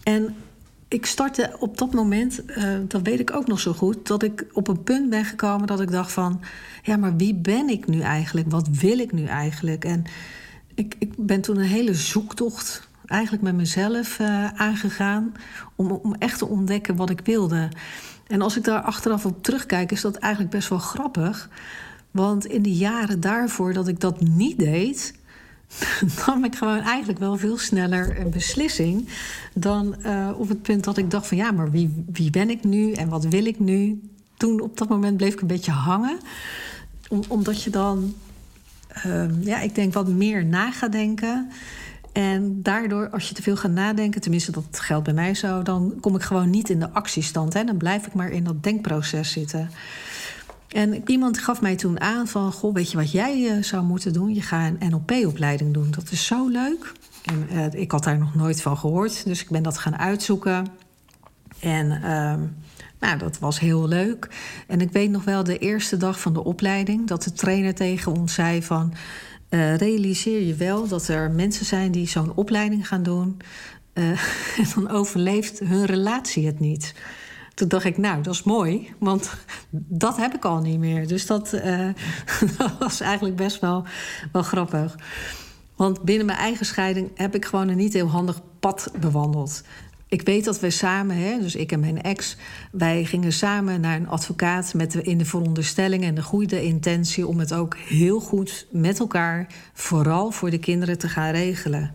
En 0.02 0.34
ik 0.90 1.06
startte 1.06 1.56
op 1.59 1.78
dat 1.78 1.92
moment, 1.92 2.40
uh, 2.47 2.64
dat 2.88 3.02
weet 3.02 3.20
ik 3.20 3.35
ook 3.35 3.47
nog 3.47 3.61
zo 3.61 3.73
goed, 3.73 4.06
dat 4.06 4.23
ik 4.23 4.47
op 4.52 4.68
een 4.68 4.82
punt 4.82 5.11
ben 5.11 5.25
gekomen 5.25 5.66
dat 5.66 5.80
ik 5.80 5.90
dacht 5.90 6.12
van, 6.12 6.40
ja, 6.82 6.97
maar 6.97 7.16
wie 7.16 7.35
ben 7.35 7.68
ik 7.68 7.87
nu 7.87 8.00
eigenlijk? 8.00 8.50
Wat 8.50 8.68
wil 8.68 8.99
ik 8.99 9.12
nu 9.12 9.25
eigenlijk? 9.25 9.85
En 9.85 10.04
ik, 10.75 10.94
ik 10.99 11.12
ben 11.16 11.40
toen 11.40 11.56
een 11.56 11.64
hele 11.64 11.94
zoektocht 11.94 12.88
eigenlijk 13.06 13.42
met 13.42 13.54
mezelf 13.54 14.18
uh, 14.18 14.47
aangegaan 14.47 15.32
om, 15.76 15.90
om 15.90 16.14
echt 16.14 16.38
te 16.38 16.47
ontdekken 16.47 16.97
wat 16.97 17.11
ik 17.11 17.20
wilde. 17.25 17.68
En 18.26 18.42
als 18.42 18.56
ik 18.56 18.64
daar 18.64 18.80
achteraf 18.80 19.26
op 19.26 19.42
terugkijk, 19.42 19.92
is 19.92 20.00
dat 20.00 20.16
eigenlijk 20.16 20.52
best 20.52 20.68
wel 20.68 20.78
grappig. 20.78 21.49
Want 22.11 22.47
in 22.47 22.62
de 22.62 22.75
jaren 22.75 23.20
daarvoor 23.20 23.73
dat 23.73 23.88
ik 23.88 24.00
dat 24.00 24.20
niet 24.20 24.59
deed, 24.59 25.14
nam 26.26 26.44
ik 26.44 26.54
gewoon 26.54 26.80
eigenlijk 26.80 27.18
wel 27.18 27.36
veel 27.36 27.58
sneller 27.58 28.20
een 28.20 28.30
beslissing 28.30 29.08
dan 29.54 29.94
uh, 30.06 30.30
op 30.36 30.48
het 30.48 30.62
punt 30.62 30.84
dat 30.84 30.96
ik 30.96 31.10
dacht 31.10 31.26
van 31.26 31.36
ja, 31.36 31.50
maar 31.50 31.70
wie, 31.70 32.04
wie 32.12 32.30
ben 32.30 32.50
ik 32.50 32.64
nu 32.64 32.92
en 32.92 33.08
wat 33.08 33.24
wil 33.24 33.46
ik 33.46 33.58
nu? 33.58 34.00
Toen 34.36 34.60
op 34.60 34.78
dat 34.78 34.88
moment 34.88 35.16
bleef 35.16 35.32
ik 35.32 35.40
een 35.40 35.46
beetje 35.46 35.70
hangen, 35.70 36.18
Om, 37.08 37.22
omdat 37.28 37.62
je 37.62 37.70
dan, 37.70 38.14
uh, 39.06 39.24
ja, 39.40 39.60
ik 39.60 39.74
denk 39.74 39.94
wat 39.94 40.08
meer 40.08 40.44
na 40.44 40.70
gaat 40.70 40.92
denken. 40.92 41.50
En 42.12 42.62
daardoor, 42.62 43.10
als 43.10 43.28
je 43.28 43.34
te 43.34 43.42
veel 43.42 43.56
gaat 43.56 43.70
nadenken, 43.70 44.20
tenminste 44.20 44.52
dat 44.52 44.64
geldt 44.70 45.04
bij 45.04 45.14
mij 45.14 45.34
zo, 45.34 45.62
dan 45.62 45.94
kom 46.00 46.14
ik 46.14 46.22
gewoon 46.22 46.50
niet 46.50 46.70
in 46.70 46.80
de 46.80 46.90
actiestand. 46.90 47.52
Hè? 47.52 47.64
Dan 47.64 47.76
blijf 47.76 48.06
ik 48.06 48.14
maar 48.14 48.30
in 48.30 48.44
dat 48.44 48.62
denkproces 48.62 49.32
zitten. 49.32 49.70
En 50.72 51.02
iemand 51.06 51.38
gaf 51.38 51.60
mij 51.60 51.76
toen 51.76 52.00
aan 52.00 52.28
van, 52.28 52.52
goh, 52.52 52.74
weet 52.74 52.90
je 52.90 52.96
wat 52.96 53.10
jij 53.10 53.38
uh, 53.38 53.62
zou 53.62 53.84
moeten 53.84 54.12
doen? 54.12 54.34
Je 54.34 54.42
gaat 54.42 54.72
een 54.78 54.88
NLP-opleiding 54.90 55.74
doen. 55.74 55.90
Dat 55.90 56.10
is 56.10 56.26
zo 56.26 56.48
leuk. 56.48 56.92
En 57.24 57.46
uh, 57.52 57.80
ik 57.80 57.90
had 57.90 58.04
daar 58.04 58.18
nog 58.18 58.34
nooit 58.34 58.62
van 58.62 58.78
gehoord, 58.78 59.24
dus 59.24 59.42
ik 59.42 59.50
ben 59.50 59.62
dat 59.62 59.78
gaan 59.78 59.98
uitzoeken. 59.98 60.66
En 61.60 61.86
uh, 61.86 62.34
nou, 63.00 63.18
dat 63.18 63.38
was 63.38 63.60
heel 63.60 63.88
leuk. 63.88 64.28
En 64.66 64.80
ik 64.80 64.92
weet 64.92 65.10
nog 65.10 65.24
wel 65.24 65.44
de 65.44 65.58
eerste 65.58 65.96
dag 65.96 66.20
van 66.20 66.32
de 66.32 66.44
opleiding 66.44 67.06
dat 67.06 67.22
de 67.22 67.32
trainer 67.32 67.74
tegen 67.74 68.12
ons 68.12 68.34
zei 68.34 68.62
van 68.62 68.92
uh, 69.50 69.76
realiseer 69.76 70.42
je 70.42 70.54
wel 70.54 70.88
dat 70.88 71.08
er 71.08 71.30
mensen 71.30 71.66
zijn 71.66 71.92
die 71.92 72.08
zo'n 72.08 72.34
opleiding 72.34 72.88
gaan 72.88 73.02
doen. 73.02 73.36
En 74.56 74.66
dan 74.74 74.90
overleeft 74.90 75.58
hun 75.58 75.84
relatie 75.84 76.46
het 76.46 76.60
niet. 76.60 76.94
Toen 77.60 77.68
dacht 77.68 77.84
ik, 77.84 77.98
nou, 77.98 78.22
dat 78.22 78.34
is 78.34 78.42
mooi, 78.42 78.94
want 78.98 79.30
dat 79.70 80.16
heb 80.16 80.34
ik 80.34 80.44
al 80.44 80.60
niet 80.60 80.78
meer. 80.78 81.08
Dus 81.08 81.26
dat, 81.26 81.52
uh, 81.52 81.88
dat 82.58 82.72
was 82.78 83.00
eigenlijk 83.00 83.36
best 83.36 83.60
wel, 83.60 83.84
wel 84.32 84.42
grappig. 84.42 84.96
Want 85.76 86.02
binnen 86.02 86.26
mijn 86.26 86.38
eigen 86.38 86.66
scheiding 86.66 87.10
heb 87.14 87.34
ik 87.34 87.44
gewoon 87.44 87.68
een 87.68 87.76
niet 87.76 87.92
heel 87.92 88.08
handig 88.08 88.40
pad 88.60 88.92
bewandeld. 89.00 89.62
Ik 90.08 90.22
weet 90.22 90.44
dat 90.44 90.60
we 90.60 90.70
samen, 90.70 91.16
hè, 91.16 91.38
dus 91.40 91.54
ik 91.54 91.72
en 91.72 91.80
mijn 91.80 92.02
ex, 92.02 92.36
wij 92.72 93.04
gingen 93.04 93.32
samen 93.32 93.80
naar 93.80 93.96
een 93.96 94.08
advocaat 94.08 94.74
met 94.74 94.94
in 94.94 95.18
de 95.18 95.24
veronderstelling 95.24 96.04
en 96.04 96.14
de 96.14 96.22
goede 96.22 96.62
intentie 96.62 97.26
om 97.26 97.38
het 97.38 97.52
ook 97.52 97.76
heel 97.76 98.20
goed 98.20 98.66
met 98.70 98.98
elkaar, 98.98 99.46
vooral 99.72 100.30
voor 100.30 100.50
de 100.50 100.58
kinderen, 100.58 100.98
te 100.98 101.08
gaan 101.08 101.32
regelen. 101.32 101.92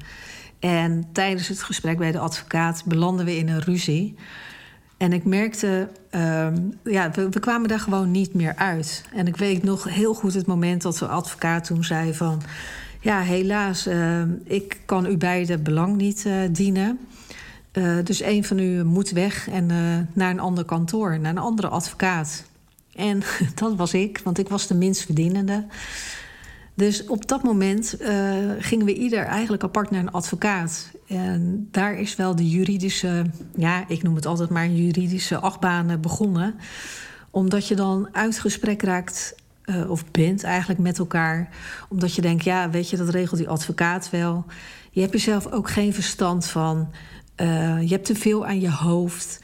En 0.59 1.05
tijdens 1.11 1.47
het 1.47 1.63
gesprek 1.63 1.97
bij 1.97 2.11
de 2.11 2.19
advocaat 2.19 2.83
belanden 2.85 3.25
we 3.25 3.37
in 3.37 3.49
een 3.49 3.61
ruzie. 3.61 4.15
En 4.97 5.13
ik 5.13 5.25
merkte, 5.25 5.87
uh, 6.11 6.47
ja, 6.83 7.11
we, 7.11 7.39
kwamen 7.39 7.67
daar 7.67 7.79
gewoon 7.79 8.11
niet 8.11 8.33
meer 8.33 8.55
uit. 8.55 9.05
En 9.13 9.27
ik 9.27 9.37
weet 9.37 9.63
nog 9.63 9.83
heel 9.83 10.13
goed 10.13 10.33
het 10.33 10.45
moment 10.45 10.81
dat 10.81 10.97
de 10.97 11.07
advocaat 11.07 11.63
toen 11.65 11.83
zei 11.83 12.13
van... 12.13 12.41
ja, 13.01 13.19
helaas, 13.19 13.87
uh, 13.87 14.21
ik 14.43 14.81
kan 14.85 15.05
u 15.05 15.17
beide 15.17 15.57
belang 15.57 15.95
niet 15.95 16.23
uh, 16.27 16.35
dienen. 16.51 16.99
Uh, 17.73 17.97
dus 18.03 18.21
een 18.21 18.43
van 18.43 18.59
u 18.59 18.83
moet 18.83 19.09
weg 19.09 19.49
en 19.49 19.69
uh, 19.69 19.77
naar 20.13 20.31
een 20.31 20.39
ander 20.39 20.65
kantoor, 20.65 21.19
naar 21.19 21.31
een 21.31 21.37
andere 21.37 21.67
advocaat. 21.67 22.43
En 22.95 23.21
dat 23.55 23.75
was 23.75 23.93
ik, 23.93 24.21
want 24.23 24.37
ik 24.37 24.49
was 24.49 24.67
de 24.67 24.75
minst 24.75 25.01
verdienende. 25.01 25.65
Dus 26.73 27.05
op 27.05 27.27
dat 27.27 27.43
moment 27.43 27.97
gingen 28.59 28.85
we 28.85 28.93
ieder 28.93 29.25
eigenlijk 29.25 29.63
apart 29.63 29.91
naar 29.91 29.99
een 29.99 30.11
advocaat. 30.11 30.91
En 31.07 31.67
daar 31.71 31.99
is 31.99 32.15
wel 32.15 32.35
de 32.35 32.49
juridische, 32.49 33.25
ja, 33.55 33.87
ik 33.87 34.03
noem 34.03 34.15
het 34.15 34.25
altijd 34.25 34.49
maar 34.49 34.67
juridische 34.67 35.39
achtbaan 35.39 36.01
begonnen. 36.01 36.55
Omdat 37.29 37.67
je 37.67 37.75
dan 37.75 38.09
uit 38.11 38.39
gesprek 38.39 38.81
raakt, 38.81 39.35
uh, 39.65 39.89
of 39.89 40.11
bent 40.11 40.43
eigenlijk 40.43 40.79
met 40.79 40.99
elkaar. 40.99 41.49
Omdat 41.89 42.15
je 42.15 42.21
denkt, 42.21 42.43
ja, 42.43 42.69
weet 42.69 42.89
je, 42.89 42.97
dat 42.97 43.09
regelt 43.09 43.39
die 43.39 43.49
advocaat 43.49 44.09
wel. 44.09 44.45
Je 44.91 45.01
hebt 45.01 45.13
jezelf 45.13 45.51
ook 45.51 45.69
geen 45.69 45.93
verstand 45.93 46.45
van. 46.45 46.89
Uh, 47.41 47.81
je 47.81 47.87
hebt 47.87 48.05
te 48.05 48.15
veel 48.15 48.45
aan 48.45 48.59
je 48.59 48.71
hoofd. 48.71 49.43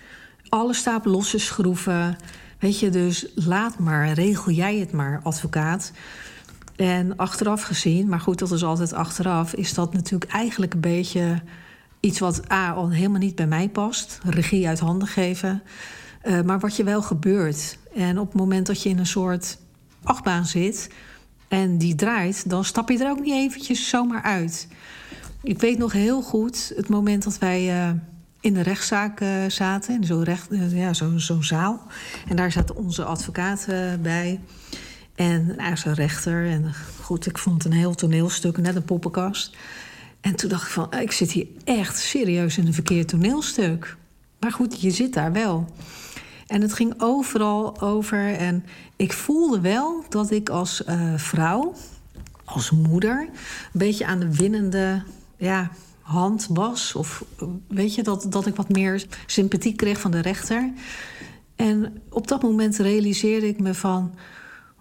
Alles 0.50 0.78
staat 0.78 1.06
losse 1.06 1.38
schroeven. 1.38 2.18
Weet 2.60 2.80
je, 2.80 2.90
dus 2.90 3.26
laat 3.36 3.80
maar, 3.80 4.12
regel 4.12 4.52
jij 4.52 4.78
het 4.78 4.92
maar, 4.92 5.20
advocaat. 5.24 5.92
En 6.76 7.18
achteraf 7.18 7.62
gezien, 7.62 8.08
maar 8.08 8.20
goed, 8.20 8.40
dat 8.40 8.52
is 8.52 8.64
altijd 8.64 8.94
achteraf, 8.94 9.54
is 9.54 9.74
dat 9.74 9.94
natuurlijk 9.94 10.32
eigenlijk 10.32 10.74
een 10.74 10.80
beetje 10.80 11.42
iets 12.00 12.20
wat 12.20 12.52
A 12.52 12.72
al 12.72 12.90
helemaal 12.90 13.20
niet 13.20 13.36
bij 13.36 13.48
mij 13.48 13.70
past. 13.70 14.20
Regie 14.24 14.68
uit 14.68 14.80
handen 14.80 15.08
geven. 15.08 15.64
Uh, 16.24 16.42
maar 16.42 16.60
wat 16.60 16.76
je 16.76 16.84
wel 16.84 17.02
gebeurt. 17.02 17.78
En 17.96 18.20
op 18.20 18.28
het 18.28 18.42
moment 18.42 18.66
dat 18.68 18.84
je 18.84 18.90
in 18.90 19.00
een 19.00 19.06
soort 19.06 19.58
achtbaan 20.04 20.46
zit 20.46 20.90
en 21.48 21.78
die 21.78 21.96
draait, 21.96 22.50
dan 22.50 22.66
stap 22.66 22.90
je 22.90 23.04
er 23.04 23.10
ook 23.10 23.20
niet 23.20 23.34
eventjes 23.34 23.90
zomaar 23.90 24.22
uit. 24.22 24.68
Ik 25.44 25.60
weet 25.60 25.78
nog 25.78 25.92
heel 25.92 26.22
goed 26.22 26.74
het 26.76 26.90
moment 26.90 27.24
dat 27.24 27.38
wij 27.38 27.88
uh, 27.88 27.90
in 28.40 28.54
de 28.54 28.62
rechtszaak 28.62 29.22
uh, 29.22 29.30
zaten, 29.48 29.96
in 29.96 30.04
zo'n 30.04 30.26
ja, 30.70 30.94
zo, 30.94 31.18
zo 31.18 31.42
zaal. 31.42 31.82
En 32.28 32.36
daar 32.36 32.52
zat 32.52 32.74
onze 32.74 33.04
advocaat 33.04 33.68
bij. 34.02 34.40
En 35.22 35.54
hij 35.58 35.72
is 35.72 35.86
een 35.86 35.94
rechter. 35.94 36.46
En 36.46 36.74
goed, 37.02 37.26
ik 37.26 37.38
vond 37.38 37.66
een 37.66 37.72
heel 37.72 37.96
toneelstuk, 37.96 38.58
net 38.58 38.76
een 38.76 38.86
poppenkast. 38.86 39.56
En 40.22 40.36
toen 40.36 40.50
dacht 40.50 40.64
ik 40.64 40.72
van, 40.72 40.94
ik 40.94 41.12
zit 41.12 41.32
hier 41.32 41.48
echt 41.64 41.98
serieus 41.98 42.58
in 42.58 42.68
een 42.68 42.74
verkeerd 42.74 43.08
toneelstuk. 43.08 43.96
Maar 44.40 44.52
goed, 44.52 44.82
je 44.82 44.92
zit 44.92 45.14
daar 45.14 45.32
wel. 45.32 45.66
En 46.48 46.62
het 46.62 46.74
ging 46.74 46.94
overal 46.98 47.82
over. 47.82 48.36
En 48.36 48.66
ik 48.96 49.14
voelde 49.14 49.60
wel 49.60 50.04
dat 50.10 50.32
ik 50.32 50.50
als 50.50 50.84
uh, 50.90 51.14
vrouw, 51.16 51.74
als 52.46 52.72
moeder, 52.72 53.20
een 53.22 53.30
beetje 53.72 54.06
aan 54.06 54.20
de 54.20 54.36
winnende 54.36 55.04
ja, 55.38 55.72
hand 56.02 56.48
was. 56.50 56.96
Of 56.96 57.26
weet 57.68 57.96
je, 57.96 58.04
dat, 58.04 58.26
dat 58.30 58.46
ik 58.46 58.56
wat 58.56 58.70
meer 58.70 59.06
sympathie 59.26 59.76
kreeg 59.76 60.00
van 60.00 60.12
de 60.12 60.22
rechter. 60.22 60.72
En 61.56 62.02
op 62.10 62.28
dat 62.28 62.42
moment 62.42 62.78
realiseerde 62.78 63.48
ik 63.48 63.60
me 63.60 63.74
van 63.74 64.14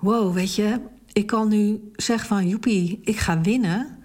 wow, 0.01 0.35
weet 0.35 0.55
je, 0.55 0.81
ik 1.13 1.27
kan 1.27 1.49
nu 1.49 1.91
zeggen 1.97 2.29
van 2.29 2.49
joepie, 2.49 3.01
ik 3.03 3.19
ga 3.19 3.41
winnen. 3.41 3.99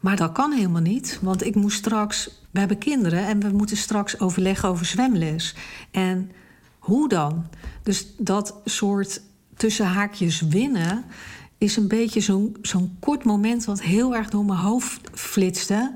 Maar 0.00 0.16
dat 0.16 0.32
kan 0.32 0.52
helemaal 0.52 0.82
niet, 0.82 1.18
want 1.22 1.44
ik 1.44 1.54
moet 1.54 1.72
straks, 1.72 2.30
we 2.50 2.58
hebben 2.58 2.78
kinderen 2.78 3.26
en 3.26 3.40
we 3.40 3.48
moeten 3.48 3.76
straks 3.76 4.20
overleggen 4.20 4.68
over 4.68 4.86
zwemles. 4.86 5.54
En 5.90 6.30
hoe 6.78 7.08
dan? 7.08 7.46
Dus 7.82 8.14
dat 8.18 8.54
soort 8.64 9.22
tussen 9.56 9.86
haakjes 9.86 10.40
winnen 10.40 11.04
is 11.58 11.76
een 11.76 11.88
beetje 11.88 12.20
zo'n 12.20 12.56
zo'n 12.62 12.96
kort 13.00 13.24
moment 13.24 13.64
wat 13.64 13.82
heel 13.82 14.14
erg 14.14 14.30
door 14.30 14.44
mijn 14.44 14.58
hoofd 14.58 15.10
flitste. 15.12 15.94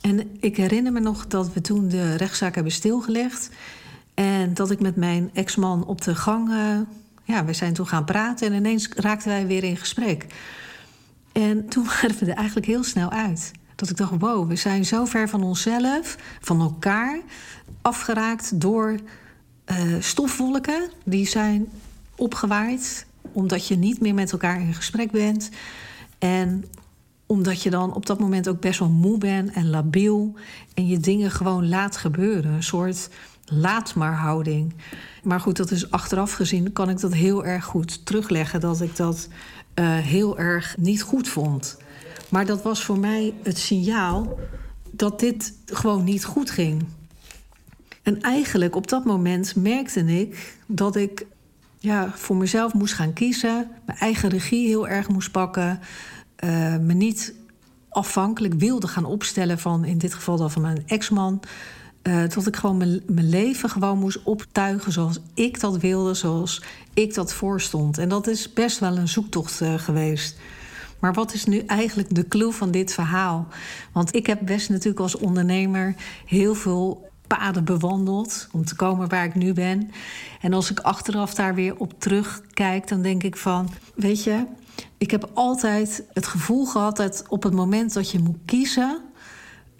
En 0.00 0.36
ik 0.40 0.56
herinner 0.56 0.92
me 0.92 1.00
nog 1.00 1.26
dat 1.26 1.52
we 1.52 1.60
toen 1.60 1.88
de 1.88 2.14
rechtszaak 2.14 2.54
hebben 2.54 2.72
stilgelegd. 2.72 3.50
En 4.14 4.54
dat 4.54 4.70
ik 4.70 4.80
met 4.80 4.96
mijn 4.96 5.30
ex-man 5.32 5.86
op 5.86 6.00
de 6.00 6.14
gang 6.14 6.50
uh, 6.50 6.78
ja, 7.26 7.44
we 7.44 7.52
zijn 7.52 7.72
toen 7.72 7.86
gaan 7.86 8.04
praten 8.04 8.46
en 8.46 8.54
ineens 8.54 8.88
raakten 8.88 9.28
wij 9.28 9.46
weer 9.46 9.64
in 9.64 9.76
gesprek. 9.76 10.26
En 11.32 11.68
toen 11.68 11.84
waren 12.00 12.18
we 12.18 12.26
er 12.26 12.36
eigenlijk 12.36 12.66
heel 12.66 12.84
snel 12.84 13.10
uit. 13.10 13.52
Dat 13.74 13.90
ik 13.90 13.96
dacht, 13.96 14.12
wow, 14.18 14.48
we 14.48 14.56
zijn 14.56 14.84
zo 14.84 15.04
ver 15.04 15.28
van 15.28 15.42
onszelf, 15.42 16.16
van 16.40 16.60
elkaar, 16.60 17.20
afgeraakt 17.82 18.60
door 18.60 18.98
uh, 19.66 19.76
stofwolken. 20.00 20.90
Die 21.04 21.26
zijn 21.26 21.68
opgewaaid 22.16 23.06
omdat 23.32 23.66
je 23.66 23.76
niet 23.76 24.00
meer 24.00 24.14
met 24.14 24.32
elkaar 24.32 24.60
in 24.60 24.74
gesprek 24.74 25.10
bent. 25.10 25.50
En 26.18 26.64
omdat 27.26 27.62
je 27.62 27.70
dan 27.70 27.94
op 27.94 28.06
dat 28.06 28.18
moment 28.18 28.48
ook 28.48 28.60
best 28.60 28.78
wel 28.78 28.88
moe 28.88 29.18
bent 29.18 29.52
en 29.52 29.70
labiel. 29.70 30.34
En 30.74 30.86
je 30.86 30.98
dingen 30.98 31.30
gewoon 31.30 31.68
laat 31.68 31.96
gebeuren. 31.96 32.52
Een 32.52 32.62
soort 32.62 33.08
laat 33.46 33.94
maar 33.94 34.14
houding. 34.14 34.74
Maar 35.22 35.40
goed, 35.40 35.56
dat 35.56 35.70
is 35.70 35.90
achteraf 35.90 36.32
gezien 36.32 36.72
kan 36.72 36.88
ik 36.88 37.00
dat 37.00 37.14
heel 37.14 37.44
erg 37.44 37.64
goed 37.64 38.06
terugleggen 38.06 38.60
dat 38.60 38.80
ik 38.80 38.96
dat 38.96 39.28
uh, 39.74 39.96
heel 39.98 40.38
erg 40.38 40.76
niet 40.78 41.02
goed 41.02 41.28
vond. 41.28 41.76
Maar 42.28 42.46
dat 42.46 42.62
was 42.62 42.84
voor 42.84 42.98
mij 42.98 43.34
het 43.42 43.58
signaal 43.58 44.38
dat 44.90 45.20
dit 45.20 45.52
gewoon 45.66 46.04
niet 46.04 46.24
goed 46.24 46.50
ging. 46.50 46.84
En 48.02 48.20
eigenlijk 48.20 48.76
op 48.76 48.88
dat 48.88 49.04
moment 49.04 49.56
merkte 49.56 50.00
ik 50.20 50.56
dat 50.66 50.96
ik 50.96 51.26
ja, 51.78 52.10
voor 52.14 52.36
mezelf 52.36 52.74
moest 52.74 52.94
gaan 52.94 53.12
kiezen, 53.12 53.70
mijn 53.86 53.98
eigen 53.98 54.28
regie 54.28 54.66
heel 54.66 54.88
erg 54.88 55.08
moest 55.08 55.30
pakken, 55.30 55.80
uh, 56.44 56.76
me 56.76 56.92
niet 56.92 57.34
afhankelijk 57.88 58.54
wilde 58.54 58.88
gaan 58.88 59.04
opstellen 59.04 59.58
van 59.58 59.84
in 59.84 59.98
dit 59.98 60.14
geval 60.14 60.36
dan 60.36 60.50
van 60.50 60.62
mijn 60.62 60.82
ex-man. 60.86 61.40
Uh, 62.08 62.22
tot 62.22 62.46
ik 62.46 62.56
gewoon 62.56 62.76
mijn, 62.76 63.02
leven 63.06 63.70
gewoon 63.70 63.98
moest 63.98 64.22
optuigen 64.22 64.92
zoals 64.92 65.18
ik 65.34 65.60
dat 65.60 65.76
wilde, 65.76 66.14
zoals 66.14 66.62
ik 66.94 67.14
dat 67.14 67.32
voorstond. 67.32 67.98
En 67.98 68.08
dat 68.08 68.26
is 68.26 68.52
best 68.52 68.78
wel 68.78 68.96
een 68.96 69.08
zoektocht 69.08 69.60
uh, 69.60 69.74
geweest. 69.74 70.36
Maar 70.98 71.12
wat 71.12 71.32
is 71.32 71.44
nu 71.44 71.58
eigenlijk 71.58 72.14
de 72.14 72.28
clue 72.28 72.52
van 72.52 72.70
dit 72.70 72.92
verhaal? 72.92 73.48
Want 73.92 74.14
ik 74.14 74.26
heb 74.26 74.40
best 74.44 74.68
natuurlijk 74.68 75.00
als 75.00 75.16
ondernemer 75.16 75.94
heel 76.26 76.54
veel 76.54 77.10
paden 77.26 77.64
bewandeld 77.64 78.48
om 78.52 78.64
te 78.64 78.76
komen 78.76 79.08
waar 79.08 79.24
ik 79.24 79.34
nu 79.34 79.52
ben. 79.52 79.90
En 80.40 80.52
als 80.52 80.70
ik 80.70 80.80
achteraf 80.80 81.34
daar 81.34 81.54
weer 81.54 81.76
op 81.76 82.00
terugkijk, 82.00 82.88
dan 82.88 83.02
denk 83.02 83.22
ik 83.22 83.36
van, 83.36 83.68
weet 83.94 84.24
je, 84.24 84.44
ik 84.98 85.10
heb 85.10 85.30
altijd 85.34 86.02
het 86.12 86.26
gevoel 86.26 86.66
gehad 86.66 86.96
dat 86.96 87.24
op 87.28 87.42
het 87.42 87.54
moment 87.54 87.92
dat 87.92 88.10
je 88.10 88.18
moet 88.18 88.38
kiezen, 88.44 89.00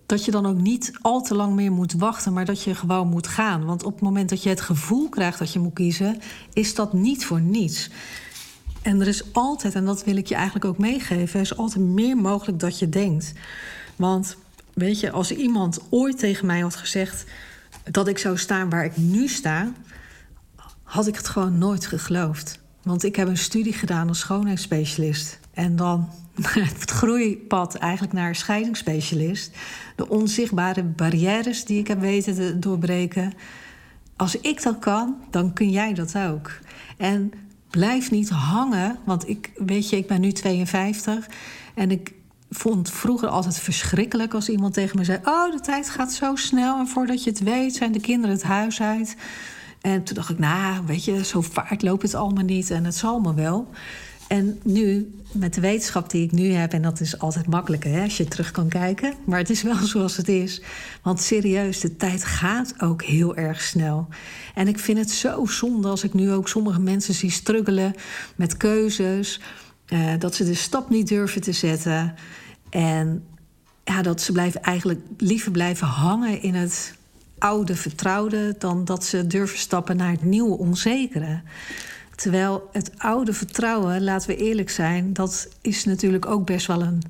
dat 0.07 0.25
je 0.25 0.31
dan 0.31 0.47
ook 0.47 0.61
niet 0.61 0.93
al 1.01 1.23
te 1.23 1.35
lang 1.35 1.55
meer 1.55 1.73
moet 1.73 1.93
wachten, 1.93 2.33
maar 2.33 2.45
dat 2.45 2.63
je 2.63 2.75
gewoon 2.75 3.09
moet 3.09 3.27
gaan. 3.27 3.65
Want 3.65 3.85
op 3.85 3.93
het 3.93 4.03
moment 4.03 4.29
dat 4.29 4.43
je 4.43 4.49
het 4.49 4.61
gevoel 4.61 5.09
krijgt 5.09 5.39
dat 5.39 5.53
je 5.53 5.59
moet 5.59 5.73
kiezen, 5.73 6.21
is 6.53 6.75
dat 6.75 6.93
niet 6.93 7.25
voor 7.25 7.41
niets. 7.41 7.91
En 8.83 9.01
er 9.01 9.09
is 9.09 9.33
altijd, 9.33 9.75
en 9.75 9.85
dat 9.85 10.05
wil 10.05 10.17
ik 10.17 10.27
je 10.27 10.35
eigenlijk 10.35 10.65
ook 10.65 10.79
meegeven, 10.79 11.35
er 11.35 11.45
is 11.47 11.57
altijd 11.57 11.85
meer 11.85 12.17
mogelijk 12.17 12.61
dat 12.61 12.79
je 12.79 12.89
denkt. 12.89 13.33
Want 13.97 14.37
weet 14.75 15.01
je, 15.01 15.11
als 15.11 15.33
iemand 15.33 15.81
ooit 15.91 16.19
tegen 16.19 16.47
mij 16.47 16.61
had 16.61 16.77
gezegd 16.77 17.25
dat 17.91 18.09
ik 18.09 18.19
zou 18.19 18.39
staan 18.39 18.71
waar 18.71 18.85
ik 18.85 18.97
nu 18.97 19.29
sta, 19.29 19.73
had 20.83 21.07
ik 21.07 21.17
het 21.17 21.29
gewoon 21.29 21.59
nooit 21.59 21.87
geloofd. 21.87 22.61
Want 22.83 23.05
ik 23.05 23.17
heb 23.17 23.29
een 23.29 23.37
studie 23.37 23.73
gedaan 23.73 24.09
als 24.09 24.19
schoonheidsspecialist. 24.19 25.39
En 25.57 25.77
dan 25.77 26.09
het 26.77 26.91
groeipad 26.91 27.75
eigenlijk 27.75 28.13
naar 28.13 28.35
scheidingsspecialist. 28.35 29.57
De 29.97 30.09
onzichtbare 30.09 30.83
barrières 30.83 31.65
die 31.65 31.79
ik 31.79 31.87
heb 31.87 32.01
weten 32.01 32.35
te 32.35 32.59
doorbreken. 32.59 33.33
Als 34.17 34.41
ik 34.41 34.63
dat 34.63 34.79
kan, 34.79 35.17
dan 35.31 35.53
kun 35.53 35.71
jij 35.71 35.95
dat 35.95 36.19
ook. 36.19 36.51
En 36.97 37.33
blijf 37.71 38.11
niet 38.11 38.29
hangen, 38.29 38.99
want 39.05 39.29
ik 39.29 39.53
weet 39.57 39.89
je, 39.89 39.97
ik 39.97 40.07
ben 40.07 40.21
nu 40.21 40.33
52 40.33 41.27
en 41.75 41.91
ik 41.91 42.15
vond 42.51 42.91
vroeger 42.91 43.29
altijd 43.29 43.59
verschrikkelijk 43.59 44.35
als 44.35 44.49
iemand 44.49 44.75
tegen 44.75 44.99
me 44.99 45.05
zei: 45.05 45.19
"Oh, 45.25 45.53
de 45.53 45.61
tijd 45.61 45.91
gaat 45.91 46.13
zo 46.13 46.35
snel 46.35 46.79
en 46.79 46.89
voordat 46.89 47.25
je 47.25 47.31
het 47.31 47.41
weet 47.41 47.75
zijn 47.75 47.93
de 47.93 48.01
kinderen 48.01 48.37
het 48.37 48.45
huis 48.45 48.81
uit." 48.81 49.17
En 49.81 50.03
toen 50.03 50.15
dacht 50.15 50.31
ik, 50.31 50.39
nou, 50.39 50.87
weet 50.87 51.05
je, 51.05 51.25
zo 51.25 51.41
vaart 51.41 51.83
loopt 51.83 52.03
het 52.03 52.15
allemaal 52.15 52.45
niet 52.45 52.71
en 52.71 52.85
het 52.85 52.95
zal 52.95 53.21
me 53.21 53.35
wel. 53.35 53.69
En 54.29 54.61
nu, 54.63 55.15
met 55.33 55.55
de 55.55 55.61
wetenschap 55.61 56.11
die 56.11 56.25
ik 56.25 56.33
nu 56.33 56.53
heb, 56.53 56.73
en 56.73 56.83
dat 56.83 57.01
is 57.01 57.19
altijd 57.19 57.47
makkelijker 57.47 57.91
hè, 57.91 58.03
als 58.03 58.17
je 58.17 58.25
terug 58.25 58.51
kan 58.51 58.69
kijken, 58.69 59.15
maar 59.25 59.39
het 59.39 59.51
is 59.51 59.63
wel 59.63 59.77
zoals 59.93 60.17
het 60.17 60.29
is. 60.29 60.63
Want 61.03 61.21
serieus, 61.21 61.81
de 61.81 61.97
tijd 61.97 62.25
gaat 62.25 62.75
ook 62.79 63.03
heel 63.03 63.37
erg 63.37 63.63
snel. 63.63 64.09
En 64.55 64.69
ik 64.69 64.79
vind 64.79 64.99
het 64.99 65.11
zo 65.11 65.47
zonde 65.47 65.89
als 65.89 66.05
ik 66.05 66.15
nu 66.15 66.33
ook 66.33 66.49
sommige 66.49 66.81
mensen 66.81 67.15
zie 67.15 67.31
struggelen 67.31 67.95
met 68.37 68.57
keuzes, 68.57 69.41
eh, 69.87 70.13
dat 70.19 70.35
ze 70.35 70.45
de 70.45 70.55
stap 70.55 70.91
niet 70.91 71.09
durven 71.09 71.41
te 71.41 71.53
zetten. 71.53 72.15
En 72.71 73.25
ja, 73.85 74.03
dat 74.03 74.21
ze 74.21 74.33
blijven 74.33 74.63
eigenlijk 74.63 75.01
liever 75.19 75.51
blijven 75.51 75.87
hangen 75.87 76.43
in 76.43 76.55
het 76.55 76.95
oude 77.39 77.77
vertrouwde 77.77 78.55
dan 78.59 78.85
dat 78.85 79.05
ze 79.05 79.27
durven 79.27 79.59
stappen 79.59 79.97
naar 79.97 80.11
het 80.11 80.25
nieuwe 80.25 80.59
onzekere. 80.59 81.41
Terwijl 82.17 82.69
het 82.73 82.91
oude 82.99 83.33
vertrouwen, 83.33 84.05
laten 84.05 84.29
we 84.29 84.37
eerlijk 84.37 84.71
zijn, 84.71 85.13
dat 85.13 85.49
is 85.61 85.85
natuurlijk 85.85 86.27
ook 86.27 86.47
best 86.47 86.67
wel 86.67 86.83
een, 86.83 87.03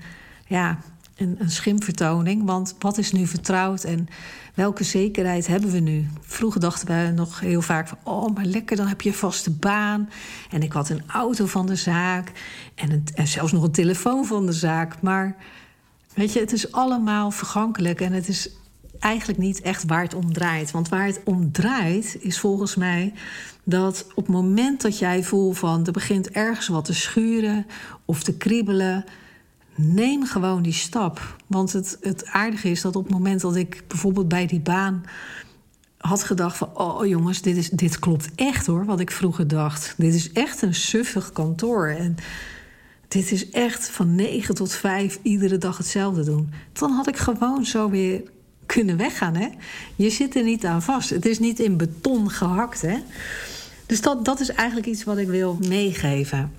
ja, 0.47 0.79
een, 1.17 1.37
een 1.39 1.51
schimvertoning. 1.51 2.45
Want 2.45 2.75
wat 2.79 2.99
is 2.99 3.13
nu 3.13 3.27
vertrouwd 3.27 3.85
en 3.85 4.09
welke 4.55 4.85
zekerheid 4.85 5.47
hebben 5.47 5.71
we 5.71 5.79
nu? 5.79 6.07
Vroeger 6.21 6.61
dachten 6.61 6.87
we 6.87 7.13
nog 7.15 7.41
heel 7.41 7.63
vaak 7.63 7.89
van, 7.89 7.99
oh, 8.03 8.35
maar 8.35 8.45
lekker, 8.45 8.77
dan 8.77 8.87
heb 8.87 9.01
je 9.01 9.09
een 9.09 9.15
vaste 9.15 9.51
baan. 9.51 10.09
En 10.51 10.63
ik 10.63 10.73
had 10.73 10.89
een 10.89 11.03
auto 11.07 11.47
van 11.47 11.67
de 11.67 11.77
zaak 11.77 12.33
en, 12.75 13.05
zelfs 13.25 13.53
nog 13.53 13.63
een 13.63 13.71
telefoon 13.71 14.25
van 14.25 14.47
de 14.47 14.53
zaak. 14.53 15.03
Maar 15.03 15.37
weet 16.15 16.33
je, 16.33 16.41
het 16.41 16.53
is 16.53 16.73
allemaal 16.73 17.31
vergankelijk 17.31 18.01
en 18.01 18.13
het 18.13 18.29
is 18.29 18.51
eigenlijk 18.99 19.39
niet 19.39 19.61
echt 19.61 19.85
waar 19.87 20.03
het 20.03 20.15
om 20.15 20.33
draait. 20.33 20.71
Want 20.71 20.89
waar 20.89 21.07
het 21.07 21.21
om 21.25 21.53
draait 21.53 22.17
is 22.21 22.41
volgens 22.41 22.75
mij 22.77 23.13
dat 23.69 24.07
op 24.15 24.27
het 24.27 24.35
moment 24.35 24.81
dat 24.81 24.99
jij 24.99 25.25
voelt 25.25 25.59
van 25.59 25.87
er 25.87 25.93
begint 25.93 26.31
ergens 26.31 26.69
wat 26.69 26.85
te 26.85 26.95
schuren 26.95 27.67
of 28.05 28.23
te 28.23 28.37
kriebelen, 28.37 29.05
neem 29.75 30.25
gewoon 30.25 30.63
die 30.63 30.73
stap. 30.73 31.37
Want 31.47 31.73
het, 31.73 31.99
het 32.01 32.27
aardige 32.27 32.71
is 32.71 32.81
dat 32.81 32.97
op 32.97 33.05
het 33.05 33.13
moment 33.13 33.41
dat 33.41 33.57
ik 33.57 33.83
bijvoorbeeld 33.89 34.29
bij 34.29 34.47
die 34.47 34.61
baan 34.61 35.05
had 35.97 36.25
gedacht 36.25 36.57
van... 36.57 36.77
oh 36.77 37.07
jongens, 37.07 37.43
dit, 37.43 37.57
is, 37.57 37.71
dit 37.71 37.99
klopt 37.99 38.29
echt 38.35 38.67
hoor, 38.67 38.85
wat 38.85 39.01
ik 39.01 39.11
vroeger 39.11 39.49
dacht. 39.49 39.95
Dit 39.97 40.15
is 40.15 40.33
echt 40.33 40.63
een 40.63 40.75
suffig 40.75 41.33
kantoor. 41.33 41.89
En 41.89 42.17
dit 43.09 43.33
is 43.33 43.51
echt 43.51 43.89
van 43.89 44.15
9 44.15 44.55
tot 44.55 44.73
5 44.73 45.19
iedere 45.23 45.59
dag 45.59 45.77
hetzelfde 45.79 46.25
doen. 46.25 46.53
Dan 46.73 46.91
had 46.91 47.09
ik 47.09 47.17
gewoon 47.17 47.65
zo 47.65 47.91
weer 47.91 48.23
kunnen 48.67 48.97
weggaan. 48.97 49.35
Hè? 49.35 49.49
Je 49.97 50.11
zit 50.11 50.37
er 50.37 50.43
niet 50.43 50.65
aan 50.65 50.83
vast. 50.83 51.11
Het 51.11 51.27
is 51.27 51.39
niet 51.39 51.61
in 51.61 51.77
beton 51.77 52.31
gehakt. 52.31 52.81
Hè? 52.81 52.97
Dus 53.87 54.01
dat, 54.01 54.25
dat 54.25 54.41
is 54.41 54.51
eigenlijk 54.51 54.89
iets 54.89 55.05
wat 55.05 55.19
ik 55.19 55.29
wil 55.29 55.59
meegeven. 55.69 56.53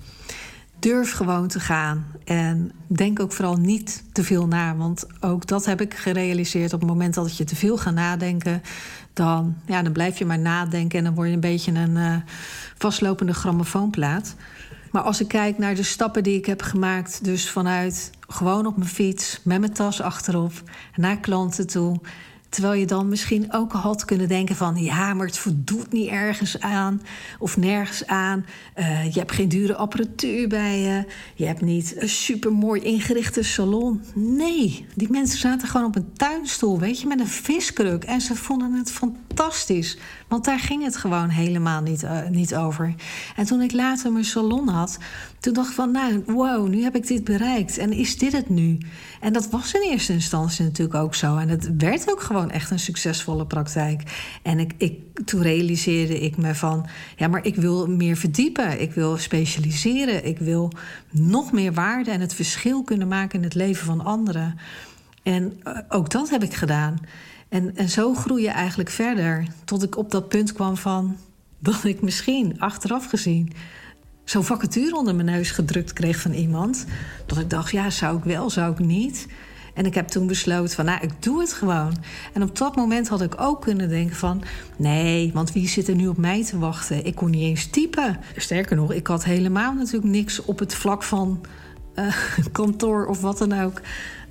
Durf 0.78 1.12
gewoon 1.12 1.48
te 1.48 1.60
gaan. 1.60 2.06
En 2.24 2.72
denk 2.86 3.20
ook 3.20 3.32
vooral 3.32 3.56
niet 3.56 4.04
te 4.12 4.24
veel 4.24 4.46
na. 4.46 4.76
Want 4.76 5.06
ook 5.20 5.46
dat 5.46 5.64
heb 5.64 5.80
ik 5.80 5.94
gerealiseerd. 5.94 6.72
Op 6.72 6.80
het 6.80 6.88
moment 6.88 7.14
dat 7.14 7.36
je 7.36 7.44
te 7.44 7.56
veel 7.56 7.78
gaat 7.78 7.94
nadenken, 7.94 8.62
dan, 9.12 9.56
ja, 9.66 9.82
dan 9.82 9.92
blijf 9.92 10.18
je 10.18 10.26
maar 10.26 10.38
nadenken. 10.38 10.98
En 10.98 11.04
dan 11.04 11.14
word 11.14 11.28
je 11.28 11.34
een 11.34 11.40
beetje 11.40 11.72
een 11.72 11.96
uh, 11.96 12.16
vastlopende 12.78 13.34
grammofoonplaat. 13.34 14.34
Maar 14.90 15.02
als 15.02 15.20
ik 15.20 15.28
kijk 15.28 15.58
naar 15.58 15.74
de 15.74 15.82
stappen 15.82 16.22
die 16.22 16.36
ik 16.36 16.46
heb 16.46 16.62
gemaakt, 16.62 17.24
dus 17.24 17.50
vanuit 17.50 18.10
gewoon 18.28 18.66
op 18.66 18.76
mijn 18.76 18.88
fiets, 18.88 19.40
met 19.44 19.60
mijn 19.60 19.72
tas 19.72 20.00
achterop, 20.00 20.52
naar 20.94 21.18
klanten 21.18 21.66
toe, 21.66 22.00
Terwijl 22.48 22.74
je 22.74 22.86
dan 22.86 23.08
misschien 23.08 23.52
ook 23.52 23.72
had 23.72 24.04
kunnen 24.04 24.28
denken 24.28 24.56
van... 24.56 24.76
ja, 24.76 25.14
maar 25.14 25.26
het 25.26 25.38
voldoet 25.38 25.92
niet 25.92 26.08
ergens 26.08 26.60
aan 26.60 27.02
of 27.38 27.56
nergens 27.56 28.06
aan. 28.06 28.46
Uh, 28.78 29.04
je 29.04 29.18
hebt 29.18 29.32
geen 29.32 29.48
dure 29.48 29.74
apparatuur 29.74 30.48
bij 30.48 30.78
je. 30.78 31.04
Je 31.34 31.44
hebt 31.44 31.60
niet 31.60 31.94
een 31.96 32.08
supermooi 32.08 32.80
ingerichte 32.80 33.42
salon. 33.42 34.02
Nee, 34.14 34.86
die 34.94 35.10
mensen 35.10 35.38
zaten 35.38 35.68
gewoon 35.68 35.86
op 35.86 35.96
een 35.96 36.12
tuinstoel, 36.12 36.78
weet 36.78 37.00
je, 37.00 37.06
met 37.06 37.20
een 37.20 37.26
viskruk. 37.26 38.04
En 38.04 38.20
ze 38.20 38.34
vonden 38.34 38.72
het 38.72 38.90
fantastisch. 38.90 39.98
Want 40.28 40.44
daar 40.44 40.58
ging 40.58 40.84
het 40.84 40.96
gewoon 40.96 41.28
helemaal 41.28 41.82
niet, 41.82 42.02
uh, 42.02 42.28
niet 42.28 42.54
over. 42.54 42.94
En 43.36 43.46
toen 43.46 43.62
ik 43.62 43.72
later 43.72 44.12
mijn 44.12 44.24
salon 44.24 44.68
had, 44.68 44.98
toen 45.40 45.52
dacht 45.52 45.68
ik 45.68 45.74
van... 45.74 45.90
nou, 45.90 46.22
wow, 46.26 46.68
nu 46.68 46.82
heb 46.82 46.96
ik 46.96 47.06
dit 47.06 47.24
bereikt. 47.24 47.78
En 47.78 47.92
is 47.92 48.18
dit 48.18 48.32
het 48.32 48.48
nu? 48.48 48.78
En 49.20 49.32
dat 49.32 49.50
was 49.50 49.74
in 49.74 49.90
eerste 49.90 50.12
instantie 50.12 50.64
natuurlijk 50.64 50.98
ook 50.98 51.14
zo. 51.14 51.36
En 51.36 51.48
het 51.48 51.76
werd 51.76 52.10
ook 52.10 52.20
gewoon 52.20 52.50
echt 52.50 52.70
een 52.70 52.78
succesvolle 52.78 53.46
praktijk. 53.46 54.02
En 54.42 54.58
ik, 54.58 54.72
ik, 54.76 54.98
toen 55.24 55.42
realiseerde 55.42 56.20
ik 56.20 56.36
me 56.36 56.54
van... 56.54 56.86
ja, 57.16 57.28
maar 57.28 57.44
ik 57.44 57.56
wil 57.56 57.86
meer 57.86 58.16
verdiepen. 58.16 58.80
Ik 58.80 58.92
wil 58.92 59.16
specialiseren. 59.16 60.26
Ik 60.26 60.38
wil 60.38 60.72
nog 61.10 61.52
meer 61.52 61.72
waarde 61.72 62.10
en 62.10 62.20
het 62.20 62.34
verschil 62.34 62.82
kunnen 62.82 63.08
maken 63.08 63.38
in 63.38 63.44
het 63.44 63.54
leven 63.54 63.86
van 63.86 64.04
anderen. 64.04 64.58
En 65.22 65.60
eh, 65.62 65.78
ook 65.88 66.10
dat 66.10 66.30
heb 66.30 66.42
ik 66.42 66.54
gedaan. 66.54 66.98
En, 67.48 67.76
en 67.76 67.88
zo 67.88 68.14
groei 68.14 68.42
je 68.42 68.48
eigenlijk 68.48 68.90
verder. 68.90 69.46
Tot 69.64 69.82
ik 69.82 69.96
op 69.96 70.10
dat 70.10 70.28
punt 70.28 70.52
kwam 70.52 70.76
van 70.76 71.16
dat 71.58 71.84
ik 71.84 72.00
misschien 72.00 72.60
achteraf 72.60 73.06
gezien 73.06 73.52
zo'n 74.30 74.44
vacature 74.44 74.96
onder 74.96 75.14
mijn 75.14 75.26
neus 75.26 75.50
gedrukt 75.50 75.92
kreeg 75.92 76.20
van 76.20 76.32
iemand. 76.32 76.86
Dat 77.26 77.38
ik 77.38 77.50
dacht, 77.50 77.70
ja, 77.70 77.90
zou 77.90 78.16
ik 78.16 78.24
wel, 78.24 78.50
zou 78.50 78.72
ik 78.72 78.78
niet. 78.78 79.26
En 79.74 79.86
ik 79.86 79.94
heb 79.94 80.08
toen 80.08 80.26
besloten 80.26 80.74
van, 80.74 80.84
nou, 80.84 81.00
ik 81.02 81.22
doe 81.22 81.40
het 81.40 81.52
gewoon. 81.52 81.96
En 82.32 82.42
op 82.42 82.56
dat 82.56 82.76
moment 82.76 83.08
had 83.08 83.22
ik 83.22 83.40
ook 83.40 83.60
kunnen 83.60 83.88
denken 83.88 84.16
van... 84.16 84.42
nee, 84.76 85.30
want 85.34 85.52
wie 85.52 85.68
zit 85.68 85.88
er 85.88 85.94
nu 85.94 86.08
op 86.08 86.16
mij 86.16 86.44
te 86.44 86.58
wachten? 86.58 87.04
Ik 87.04 87.14
kon 87.14 87.30
niet 87.30 87.42
eens 87.42 87.66
typen. 87.66 88.20
Sterker 88.36 88.76
nog, 88.76 88.92
ik 88.92 89.06
had 89.06 89.24
helemaal 89.24 89.74
natuurlijk 89.74 90.12
niks 90.12 90.44
op 90.44 90.58
het 90.58 90.74
vlak 90.74 91.02
van 91.02 91.40
uh, 91.94 92.14
kantoor 92.52 93.06
of 93.06 93.20
wat 93.20 93.38
dan 93.38 93.60
ook... 93.60 93.80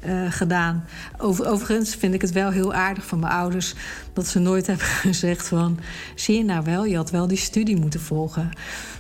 Uh, 0.06 0.32
gedaan. 0.32 0.86
Over, 1.18 1.48
overigens 1.48 1.96
vind 1.96 2.14
ik 2.14 2.22
het 2.22 2.32
wel 2.32 2.50
heel 2.50 2.74
aardig 2.74 3.06
van 3.06 3.20
mijn 3.20 3.34
ouders 3.34 3.74
dat 4.14 4.28
ze 4.28 4.40
nooit 4.40 4.68
hebben 4.72 4.86
gezegd 4.86 5.48
van 5.48 5.80
zie 6.16 6.38
je 6.38 6.44
nou 6.44 6.64
wel, 6.64 6.86
je 6.86 6.96
had 6.96 7.12
wel 7.12 7.28
die 7.28 7.38
studie 7.38 7.80
moeten 7.80 8.02
volgen. 8.02 8.50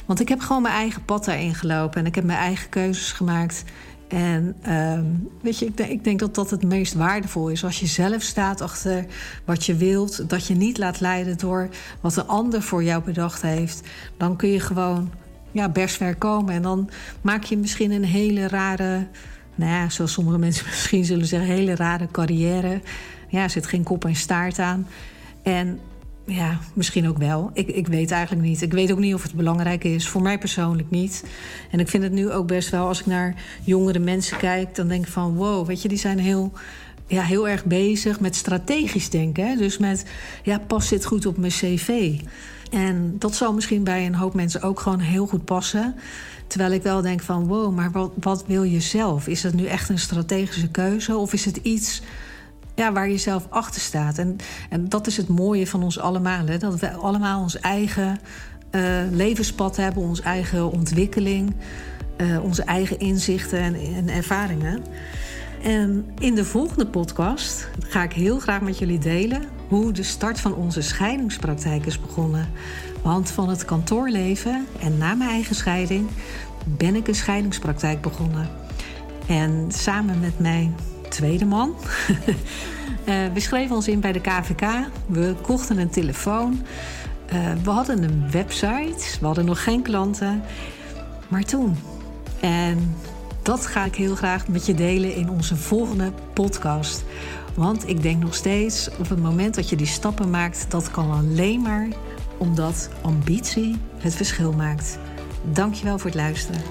Want 0.06 0.20
ik 0.20 0.30
heb 0.30 0.40
gewoon 0.40 0.62
mijn 0.62 0.74
eigen 0.74 1.06
pad 1.06 1.26
daarin 1.26 1.56
gelopen 1.56 2.00
en 2.00 2.06
ik 2.06 2.16
heb 2.16 2.24
mijn 2.24 2.40
eigen 2.40 2.70
keuzes 2.70 3.12
gemaakt. 3.12 3.64
En 4.08 4.56
uh, 4.68 5.00
weet 5.42 5.60
je, 5.60 5.66
ik 5.66 5.78
denk, 5.78 5.90
ik 5.90 6.04
denk, 6.04 6.20
dat 6.20 6.36
dat 6.36 6.50
het 6.50 6.64
meest 6.64 6.94
waardevol 6.94 7.50
is. 7.50 7.64
Als 7.64 7.80
je 7.80 7.88
zelf 7.88 8.22
staat 8.22 8.62
achter 8.62 9.06
wat 9.46 9.66
je 9.66 9.76
wilt, 9.76 10.30
dat 10.30 10.48
je 10.48 10.56
niet 10.56 10.78
laat 10.78 11.00
leiden 11.00 11.38
door 11.38 11.70
wat 12.02 12.16
een 12.16 12.28
ander 12.28 12.62
voor 12.62 12.84
jou 12.84 13.04
bedacht 13.04 13.42
heeft, 13.42 13.82
dan 14.18 14.36
kun 14.36 14.50
je 14.50 14.60
gewoon 14.60 15.12
ja, 15.52 15.70
best 15.70 15.96
ver 15.96 16.16
komen. 16.16 16.54
En 16.54 16.62
dan 16.62 16.90
maak 17.22 17.44
je 17.44 17.58
misschien 17.58 17.92
een 17.92 18.06
hele 18.06 18.48
rare, 18.48 19.08
nou 19.58 19.72
ja, 19.72 19.90
zoals 19.90 20.12
sommige 20.12 20.38
mensen 20.38 20.66
misschien 20.70 21.06
zullen 21.06 21.26
zeggen, 21.26 21.50
hele 21.50 21.76
rare 21.76 22.08
carrière. 22.12 22.82
Ja, 23.30 23.44
er 23.44 23.50
zit 23.50 23.68
geen 23.68 23.84
kop 23.84 24.06
en 24.06 24.16
staart 24.16 24.60
aan. 24.60 24.88
En 25.44 25.80
ja, 26.26 26.60
misschien 26.74 27.08
ook 27.08 27.18
wel. 27.18 27.50
Ik, 27.54 27.68
ik 27.68 27.88
weet 27.88 28.12
eigenlijk 28.12 28.48
niet. 28.48 28.62
Ik 28.62 28.74
weet 28.74 28.92
ook 28.92 29.00
niet 29.00 29.14
of 29.14 29.24
het 29.24 29.34
belangrijk 29.34 29.84
is. 29.84 30.08
Voor 30.08 30.22
mij 30.22 30.38
persoonlijk 30.38 30.90
niet. 30.90 31.24
En 31.72 31.80
ik 31.80 31.88
vind 31.88 32.04
het 32.04 32.12
nu 32.12 32.32
ook 32.32 32.48
best 32.48 32.70
wel, 32.70 32.88
als 32.88 33.00
ik 33.00 33.06
naar 33.06 33.36
jongere 33.64 34.00
mensen 34.00 34.38
kijk, 34.38 34.76
dan 34.76 34.88
denk 34.88 35.06
ik 35.06 35.12
van 35.12 35.36
wow, 35.36 35.68
weet 35.68 35.82
je, 35.82 35.88
die 35.88 35.98
zijn 35.98 36.20
heel 36.20 36.52
ja, 37.08 37.22
heel 37.22 37.48
erg 37.48 37.66
bezig 37.66 38.20
met 38.20 38.36
strategisch 38.36 39.10
denken. 39.10 39.48
Hè? 39.48 39.56
Dus 39.56 39.78
met, 39.78 40.06
ja, 40.44 40.60
past 40.60 40.90
dit 40.90 41.06
goed 41.06 41.26
op 41.26 41.38
mijn 41.38 41.52
cv? 41.52 42.20
En 42.72 43.16
dat 43.20 43.36
zal 43.36 43.54
misschien 43.54 43.84
bij 43.84 44.06
een 44.06 44.16
hoop 44.16 44.34
mensen 44.34 44.62
ook 44.62 44.80
gewoon 44.80 45.00
heel 45.00 45.28
goed 45.28 45.46
passen. 45.46 45.96
Terwijl 46.48 46.72
ik 46.72 46.84
wel 46.84 47.02
denk 47.02 47.22
van, 47.22 47.48
wow, 47.48 47.76
maar 47.76 47.92
wat, 47.92 48.12
wat 48.20 48.46
wil 48.46 48.64
je 48.64 48.80
zelf? 48.80 49.28
Is 49.28 49.42
dat 49.42 49.54
nu 49.54 49.66
echt 49.66 49.90
een 49.90 50.00
strategische 50.00 50.70
keuze? 50.70 51.18
Of 51.18 51.34
is 51.34 51.46
het 51.46 51.58
iets 51.58 52.02
ja, 52.76 52.92
waar 52.92 53.10
je 53.10 53.18
zelf 53.18 53.48
achter 53.50 53.82
staat? 53.82 54.18
En, 54.18 54.36
en 54.70 54.90
dat 54.90 55.08
is 55.08 55.18
het 55.18 55.28
mooie 55.28 55.68
van 55.68 55.84
ons 55.84 56.00
allemaal. 56.00 56.46
Hè? 56.46 56.58
Dat 56.58 56.80
we 56.80 56.92
allemaal 56.92 57.42
ons 57.42 57.60
eigen 57.60 58.20
uh, 58.72 58.82
levenspad 59.12 59.76
hebben, 59.76 60.04
onze 60.04 60.22
eigen 60.22 60.72
ontwikkeling... 60.72 61.56
Uh, 62.22 62.44
onze 62.44 62.64
eigen 62.64 63.00
inzichten 63.00 63.60
en, 63.60 63.76
en 63.76 64.10
ervaringen. 64.10 64.84
En 65.64 66.06
in 66.20 66.36
de 66.36 66.46
volgende 66.46 66.88
podcast 66.88 67.70
ga 67.80 68.04
ik 68.04 68.14
heel 68.14 68.40
graag 68.40 68.62
met 68.62 68.78
jullie 68.78 69.00
delen 69.00 69.42
hoe 69.68 69.92
de 69.92 70.04
start 70.04 70.40
van 70.40 70.54
onze 70.54 70.82
scheidingspraktijk 70.82 71.86
is 71.86 72.02
begonnen. 72.02 72.50
Want 73.02 73.32
van 73.32 73.50
het 73.50 73.66
kantoorleven 73.66 74.66
en 74.80 74.98
na 74.98 75.14
mijn 75.14 75.30
eigen 75.30 75.56
scheiding 75.56 76.10
ben 76.66 76.96
ik 76.96 77.08
een 77.08 77.16
scheidingspraktijk 77.16 78.02
begonnen. 78.02 78.50
En 79.28 79.66
samen 79.72 80.20
met 80.20 80.40
mijn 80.40 80.76
tweede 81.10 81.46
man. 81.46 81.74
Eh, 83.04 83.16
we 83.34 83.40
schreven 83.40 83.76
ons 83.76 83.88
in 83.88 84.00
bij 84.00 84.12
de 84.12 84.22
KVK. 84.22 84.68
We 85.06 85.36
kochten 85.42 85.78
een 85.78 85.90
telefoon. 85.90 86.62
Uh, 87.34 87.40
we 87.64 87.70
hadden 87.70 88.04
een 88.04 88.32
website. 88.32 89.18
We 89.20 89.26
hadden 89.26 89.46
nog 89.46 89.64
geen 89.64 89.82
klanten. 89.82 90.44
Maar 91.28 91.44
toen. 91.44 91.76
En 92.40 92.96
dat 93.42 93.66
ga 93.66 93.86
ik 93.86 93.96
heel 93.96 94.16
graag 94.16 94.48
met 94.48 94.66
je 94.66 94.74
delen 94.74 95.16
in 95.16 95.30
onze 95.30 95.56
volgende 95.56 96.12
podcast. 96.34 97.04
Want 97.58 97.88
ik 97.88 98.02
denk 98.02 98.24
nog 98.24 98.36
steeds 98.36 98.90
op 99.00 99.10
het 99.10 99.22
moment 99.22 99.56
dat 99.56 99.70
je 99.70 99.76
die 99.76 99.86
stappen 99.86 100.30
maakt, 100.30 100.72
dat 100.72 100.92
kan 100.92 101.12
alleen 101.12 101.62
maar 101.62 101.88
omdat 102.38 102.90
ambitie 103.02 103.78
het 103.98 104.16
verschil 104.16 104.52
maakt. 104.52 105.00
Dankjewel 105.52 105.98
voor 105.98 106.10
het 106.10 106.20
luisteren. 106.20 106.62